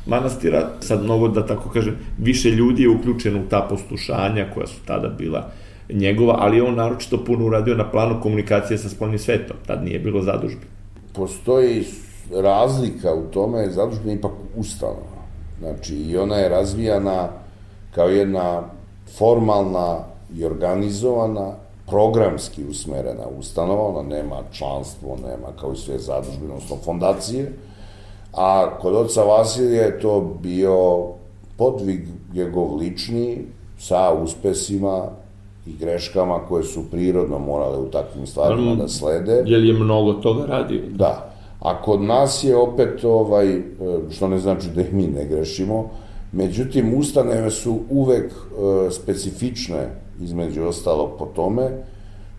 [0.08, 4.80] manastira, sad mnogo da tako kažem, više ljudi je uključeno u ta poslušanja koja su
[4.86, 5.50] tada bila
[5.90, 10.22] njegova, ali on naročito puno uradio na planu komunikacije sa spolnim svetom, tad nije bilo
[10.22, 10.66] zadužbi.
[11.12, 11.84] Postoji
[12.34, 15.18] razlika u tome, zadužba je ipak ustanova.
[15.58, 17.28] Znači, i ona je razvijana
[17.94, 18.62] kao jedna
[19.16, 19.98] formalna
[20.34, 21.52] i organizovana,
[21.86, 27.52] programski usmerena ustanova, ona nema članstvo, nema kao i sve zadužbine, odnosno fondacije,
[28.32, 31.06] a kod oca Vasilija je to bio
[31.56, 33.44] podvig njegov lični
[33.78, 35.04] sa uspesima
[35.66, 39.42] i greškama koje su prirodno morale u takvim stvarima da slede.
[39.46, 40.82] Je li je mnogo toga radio?
[40.90, 41.30] Da.
[41.60, 43.62] A kod nas je opet, ovaj, e,
[44.10, 45.90] što ne znači da i mi ne grešimo,
[46.32, 49.88] međutim, ustaneve su uvek e, specifične,
[50.20, 51.70] između ostalo po tome,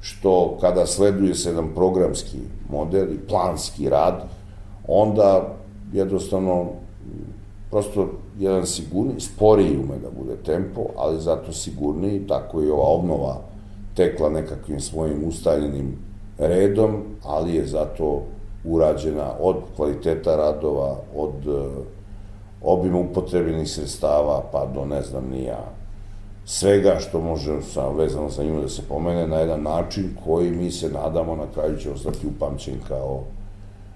[0.02, 2.38] što kada sleduje se jedan programski
[2.70, 4.24] model i planski rad,
[4.88, 5.56] onda
[5.94, 6.66] jednostavno
[7.70, 8.10] prosto
[8.40, 13.42] jedan sigurniji, sporiji ume da bude tempo, ali zato sigurniji, tako i ova obnova
[13.96, 15.98] tekla nekakvim svojim ustaljenim
[16.38, 18.24] redom, ali je zato
[18.64, 21.64] urađena od kvaliteta radova, od uh,
[22.62, 25.60] obima upotrebljenih sredstava, pa do ne znam nija
[26.46, 30.72] svega što može sa, vezano sa njima da se pomene na jedan način koji mi
[30.72, 33.24] se nadamo na kraju će ostati upamćen kao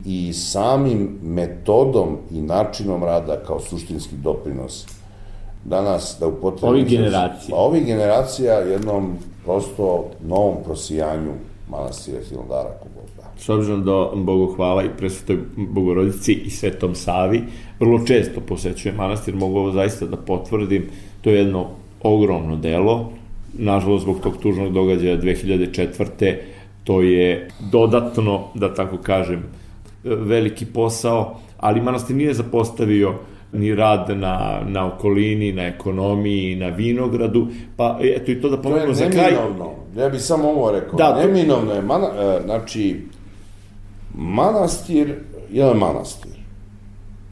[0.05, 4.85] i samim metodom i načinom rada kao suštinski doprinos
[5.65, 6.71] danas da upotrebimo...
[6.71, 7.55] Ovih generacija.
[7.55, 11.31] Pa ovih generacija jednom prosto novom prosijanju
[11.69, 12.92] manastira Hilondara Kogoda.
[13.37, 17.43] S obzirom da Bogu hvala i presvetoj Bogorodici i Svetom Savi,
[17.79, 20.89] vrlo često posećuje manastir, mogu ovo zaista da potvrdim,
[21.21, 21.67] to je jedno
[22.03, 23.11] ogromno delo,
[23.53, 26.35] nažalost zbog tog tužnog događaja 2004.
[26.83, 29.43] to je dodatno, da tako kažem,
[30.03, 33.13] veliki posao, ali manastir nije zapostavio
[33.53, 38.93] ni rad na, na okolini, na ekonomiji, na vinogradu, pa eto i to da pomenemo
[38.93, 39.33] za kraj.
[39.97, 43.01] Ja bih samo ovo rekao, da, neminovno je, mana, e, znači,
[44.13, 45.19] manastir,
[45.51, 46.31] jedan manastir,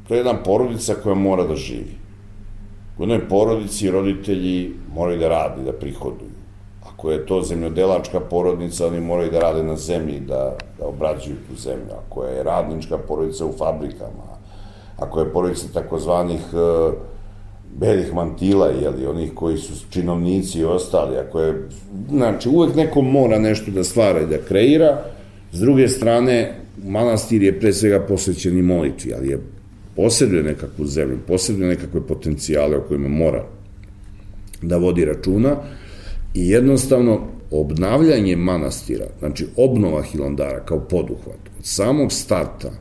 [0.08, 2.02] to je jedna porodica koja mora da živi.
[2.98, 6.32] U jednoj porodici roditelji moraju da radi, da prihoduju.
[6.86, 11.56] Ako je to zemljodelačka porodica, oni moraju da rade na zemlji, da, da obrađuju tu
[11.56, 11.94] zemlju.
[12.06, 14.38] Ako je radnička porodica u fabrikama,
[14.98, 16.94] ako je porodica takozvanih uh,
[17.74, 21.70] belih mantila, jeli, onih koji su činovnici i ostali, ako je,
[22.10, 25.04] znači, uvek neko mora nešto da stvara i da kreira,
[25.52, 29.40] s druge strane, manastir je pre svega posvećen i molitvi, ali je
[29.96, 33.46] posjeduje nekakvu zemlju, posjeduje nekakve potencijale o kojima mora
[34.62, 35.56] da vodi računa
[36.34, 42.72] i jednostavno obnavljanje manastira, znači obnova Hilandara kao poduhvat, od samog starta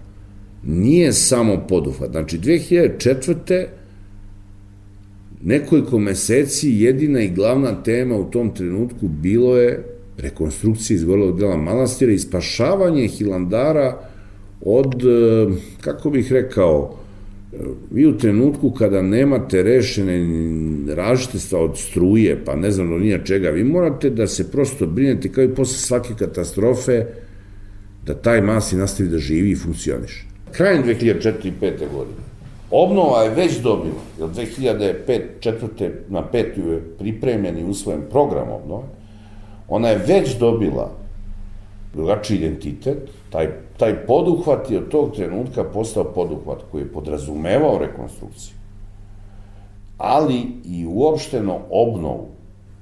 [0.64, 2.10] nije samo poduhvat.
[2.10, 3.66] Znači 2004.
[5.42, 9.84] nekoliko meseci jedina i glavna tema u tom trenutku bilo je
[10.20, 13.98] rekonstrukcija izgorelog dela manastira i spašavanje Hilandara
[14.60, 16.96] od, eh, kako bih rekao,
[17.90, 23.50] vi u trenutku kada nemate rešene različite od struje, pa ne znam do nija čega,
[23.50, 27.04] vi morate da se prosto brinete kao i posle svake katastrofe
[28.06, 30.24] da taj masi nastavi da živi i funkcioniše.
[30.52, 31.48] Krajem 2004.
[31.48, 31.92] i 5.
[31.92, 32.30] godine
[32.70, 35.20] obnova je već dobila, jer 2005.
[35.40, 38.84] četvrte na petu je pripremljen i usvojen program obnove,
[39.70, 40.90] ona je već dobila
[41.94, 48.54] drugačiji identitet, taj, taj poduhvat je od tog trenutka postao poduhvat koji je podrazumevao rekonstrukciju,
[49.98, 52.26] ali i uopšteno obnovu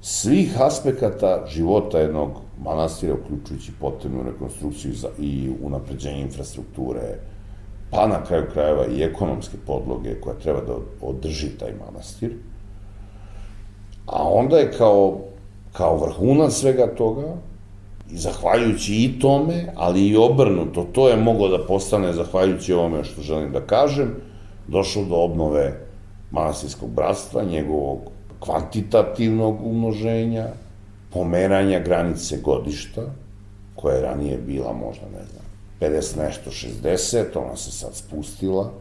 [0.01, 2.29] svih aspekata života jednog
[2.63, 7.01] manastira, uključujući potrebnu rekonstrukciju i unapređenje infrastrukture,
[7.91, 12.35] pa na kraju krajeva i ekonomske podloge koja treba da održi taj manastir.
[14.05, 15.19] A onda je kao,
[15.79, 17.35] kao vrhunac svega toga,
[18.11, 23.21] I zahvaljujući i tome, ali i obrnuto, to je moglo da postane, zahvaljujući ovome što
[23.21, 24.15] želim da kažem,
[24.67, 25.67] došlo do obnove
[26.31, 28.09] manastirskog bratstva, njegovog
[28.39, 30.47] kvantitativnog umnoženja,
[31.13, 33.05] pomeranja granice godišta,
[33.75, 35.45] koja je ranije bila možda, ne znam,
[35.79, 38.71] 50 nešto, 60, ona se sad spustila,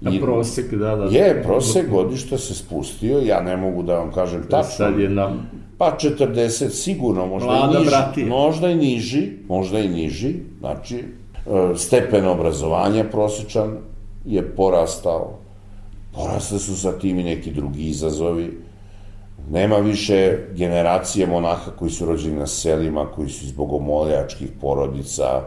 [0.00, 1.04] Na prosek, da, da.
[1.04, 4.70] Je, prosek godišta se spustio, ja ne mogu da vam kažem tačno.
[4.76, 5.32] Sad je na...
[5.78, 7.90] Pa 40 sigurno, možda Mlada i niži.
[7.90, 8.26] Bratija.
[8.26, 10.34] Možda i niži, možda i niži.
[10.58, 13.76] Znači, e, stepen obrazovanja prosječan
[14.24, 15.38] je porastao.
[16.14, 18.60] Porasle su sa tim i neki drugi izazovi.
[19.50, 25.42] Nema više generacije monaha koji su rođeni na selima, koji su iz bogomoljačkih porodica.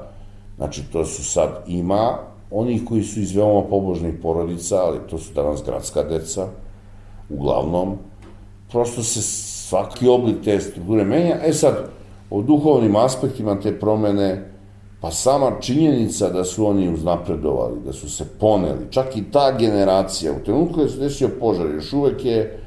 [0.58, 2.18] Znači, to su sad, ima
[2.52, 6.48] onih koji su iz veoma pobožnih porodica, ali to su danas gradska deca,
[7.30, 7.98] uglavnom,
[8.72, 9.22] prosto se
[9.70, 11.36] svaki oblik te strukture menja.
[11.46, 11.90] E sad,
[12.30, 14.46] o duhovnim aspektima te promene,
[15.02, 20.34] pa sama činjenica da su oni uznapredovali, da su se poneli, čak i ta generacija,
[20.34, 22.60] u trenutku kada se desio požar, još uvek je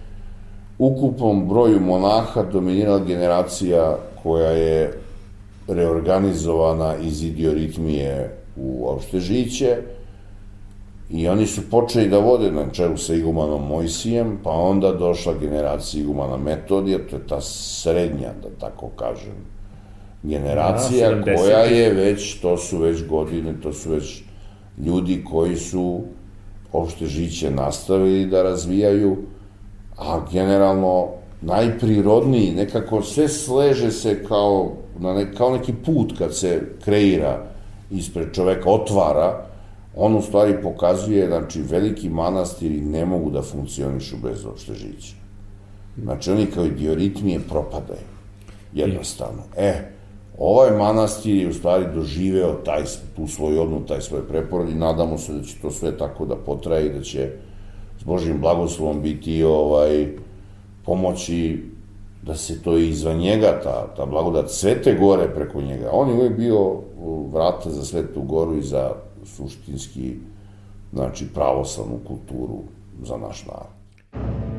[0.79, 5.01] ukupnom broju monaha dominirala generacija koja je
[5.69, 9.77] reorganizovana iz idioritmije u opšte žiće
[11.13, 16.03] i oni su počeli da vode na čelu sa igumanom Mojsijem, pa onda došla generacija
[16.03, 19.35] igumana Metodija, to je ta srednja, da tako kažem,
[20.23, 24.23] generacija da, koja je već, to su već godine, to su već
[24.79, 26.01] ljudi koji su
[26.73, 29.17] opšte žiće nastavili da razvijaju,
[29.99, 31.09] a generalno
[31.41, 37.47] najprirodniji, nekako sve sleže se kao, na ne, kao neki put kad se kreira
[37.91, 39.52] ispred čoveka, otvara,
[39.97, 45.15] on u stvari pokazuje, znači, veliki manastiri ne mogu da funkcionišu bez opšte žiće.
[46.03, 48.07] Znači, oni kao idioritmije propadaju.
[48.75, 49.43] Jednostavno.
[49.57, 49.75] E,
[50.39, 52.83] ovaj manastir je u stvari doživeo taj,
[53.17, 56.37] tu svoju odnu, taj svoj preporod i nadamo se da će to sve tako da
[56.37, 57.31] potraje i da će
[58.01, 60.07] s Božim blagoslovom biti ovaj,
[60.85, 61.63] pomoći
[62.23, 65.91] da se to izvan njega, ta, ta blagodat Svete gore preko njega.
[65.93, 66.77] On je uvijek bio
[67.33, 68.93] vrata za Svetu goru i za
[69.25, 70.17] suštinski,
[70.93, 72.63] znači, pravoslavnu kulturu
[73.03, 74.52] za naš narod.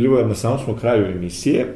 [0.00, 1.66] Na samom smo kraju emisije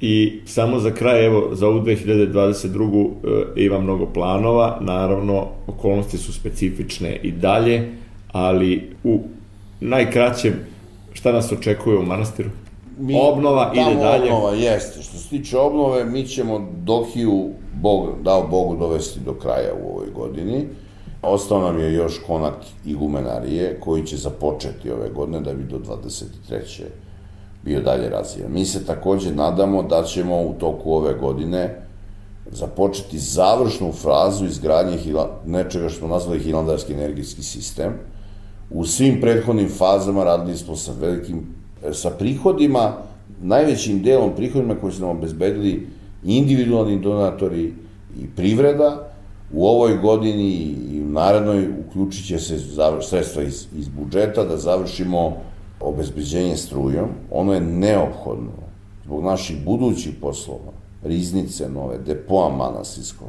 [0.00, 3.10] i samo za kraj, evo, za ovu 2022.
[3.56, 7.92] E, ima mnogo planova, naravno, okolnosti su specifične i dalje,
[8.32, 9.20] ali u
[9.80, 10.52] najkraćem,
[11.12, 12.50] šta nas očekuje u manastiru?
[12.98, 14.32] Mi, obnova ide dalje.
[14.32, 15.02] Obnova jeste.
[15.02, 20.06] Što se tiče obnove, mi ćemo Dohiju, Bog, dao Bogu dovesti do kraja u ovoj
[20.14, 20.64] godini.
[21.22, 22.54] Ostao nam je još konak
[22.86, 26.82] igumenarije koji će započeti ove godine da bi do 23
[27.66, 28.52] bio dalje razvijan.
[28.52, 31.82] Mi se takođe nadamo da ćemo u toku ove godine
[32.50, 34.98] započeti završnu frazu izgradnje
[35.46, 37.92] nečega što smo nazvali hilandarski energijski sistem.
[38.70, 41.46] U svim prethodnim fazama radili smo sa velikim,
[41.92, 42.92] sa prihodima,
[43.42, 45.88] najvećim delom prihodima koji su nam obezbedili
[46.24, 47.74] individualni donatori
[48.20, 49.10] i privreda,
[49.52, 50.50] u ovoj godini
[50.92, 52.58] i u narednoj uključit će se
[53.00, 55.36] sredstva iz, iz budžeta da završimo
[55.80, 58.52] obezbeđenje strujom, ono je neophodno
[59.04, 60.72] zbog naših budućih poslova,
[61.02, 63.28] riznice nove, depoa manastinskog.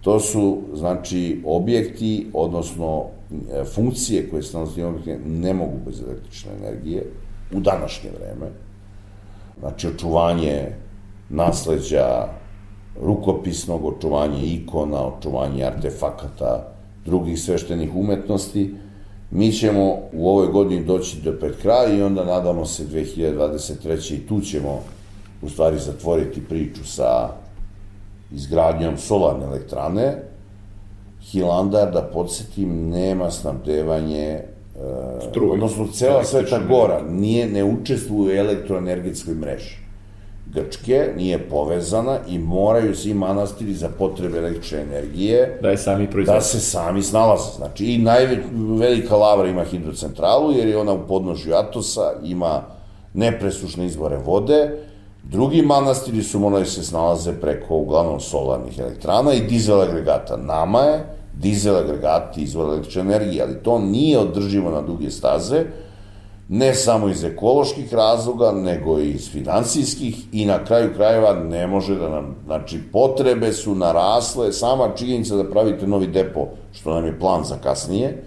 [0.00, 6.50] To su, znači, objekti, odnosno e, funkcije koje se nalazi objekte ne mogu bez električne
[6.62, 7.06] energije
[7.54, 8.52] u današnje vreme.
[9.60, 10.68] Znači, očuvanje
[11.28, 12.28] nasleđa
[13.02, 16.72] rukopisnog, očuvanje ikona, očuvanje artefakata,
[17.04, 18.74] drugih sveštenih umetnosti,
[19.34, 24.14] Mi ćemo u ovoj godini doći do pred kraja i onda nadamo se 2023.
[24.14, 24.82] i tu ćemo
[25.42, 27.28] u stvari zatvoriti priču sa
[28.32, 30.22] izgradnjom solarne elektrane.
[31.22, 34.44] Hilandar, da podsjetim, nema snabdevanje e,
[35.30, 39.81] Struj, odnosno cela Sveta Gora nije, ne učestvuje u elektroenergetskoj mreži.
[40.54, 46.08] Grčke, nije povezana i moraju svi manastiri za potrebe električne energije da je sami.
[46.26, 47.56] Da se sami snalaze.
[47.56, 52.62] Znači, i najvelika lavra ima hidrocentralu, jer je ona u podnožju Atosa, ima
[53.14, 54.70] nepresušne izvore vode,
[55.22, 60.36] Drugi manastiri su morali se snalaze preko uglavnom solarnih elektrana i dizel agregata.
[60.36, 65.64] Nama je dizel agregati izvor električne energije, ali to nije održivo na duge staze,
[66.54, 71.94] ne samo iz ekoloških razloga, nego i iz finansijskih i na kraju krajeva ne može
[71.94, 77.18] da nam, znači potrebe su narasle, sama činjenica da pravite novi depo, što nam je
[77.18, 78.24] plan za kasnije,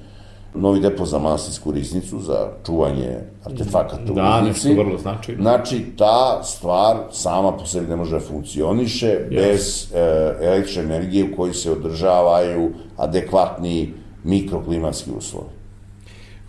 [0.56, 4.16] novi depo za manastirsku risnicu, za čuvanje artefakata da, u.
[4.16, 5.42] Da, nešto vrlo značajno.
[5.42, 9.36] Znači, ta stvar sama po sebi ne može da funkcioniše yes.
[9.36, 10.00] bez e,
[10.42, 15.55] električne energije u kojoj se održavaju adekvatni mikroklimatski uslovi.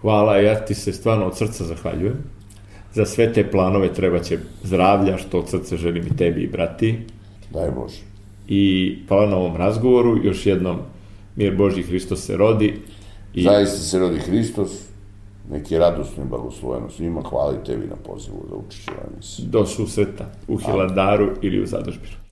[0.01, 2.17] Hvala, ja ti se stvarno od srca zahvaljujem.
[2.93, 6.99] Za sve te planove treba će zdravlja, što od srca želim i tebi i brati.
[7.53, 8.01] Daj Bože.
[8.49, 10.79] I hvala na ovom razgovoru, još jednom
[11.37, 12.75] mir Božji Hristos se rodi.
[13.35, 13.43] I...
[13.43, 14.71] Zaista se rodi Hristos,
[15.51, 19.47] neki radosno i blagosloveno svima, hvala i tebi na pozivu da učiš u emisiji.
[19.47, 22.26] Do susreta u Hilandaru ili u Zadožbiru.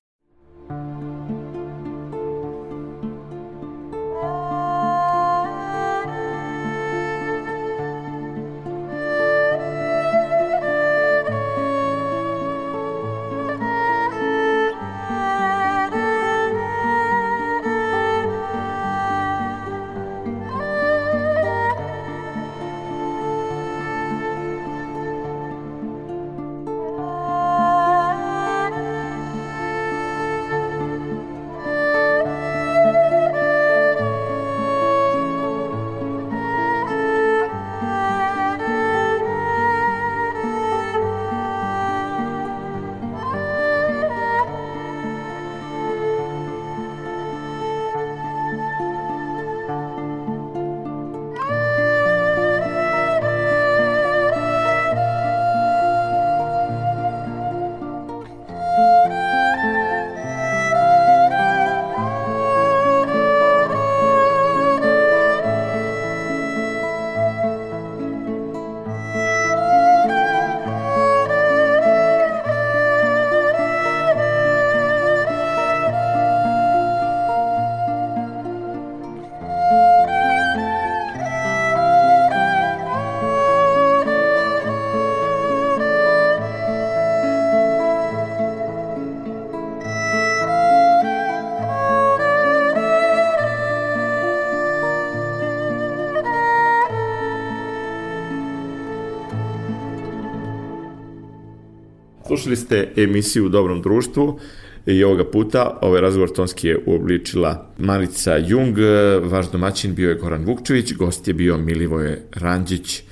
[102.45, 104.39] Slušali ste emisiju u Dobrom društvu
[104.87, 108.79] i ovoga puta ovaj razgovor tonski je uobličila Marica Jung,
[109.23, 113.03] vaš domaćin bio je Goran Vukčević, gost je bio Milivoje Ranđić,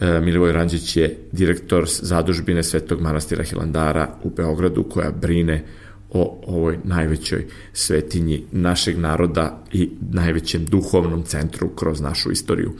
[0.00, 5.64] e, Milivoj Ranđić je direktor zadužbine Svetog manastira Hilandara u Beogradu koja brine
[6.10, 12.72] o ovoj najvećoj svetinji našeg naroda i najvećem duhovnom centru kroz našu istoriju.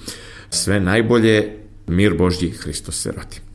[0.51, 3.52] Sve najbolje, mir Božji, Hristos se rodi.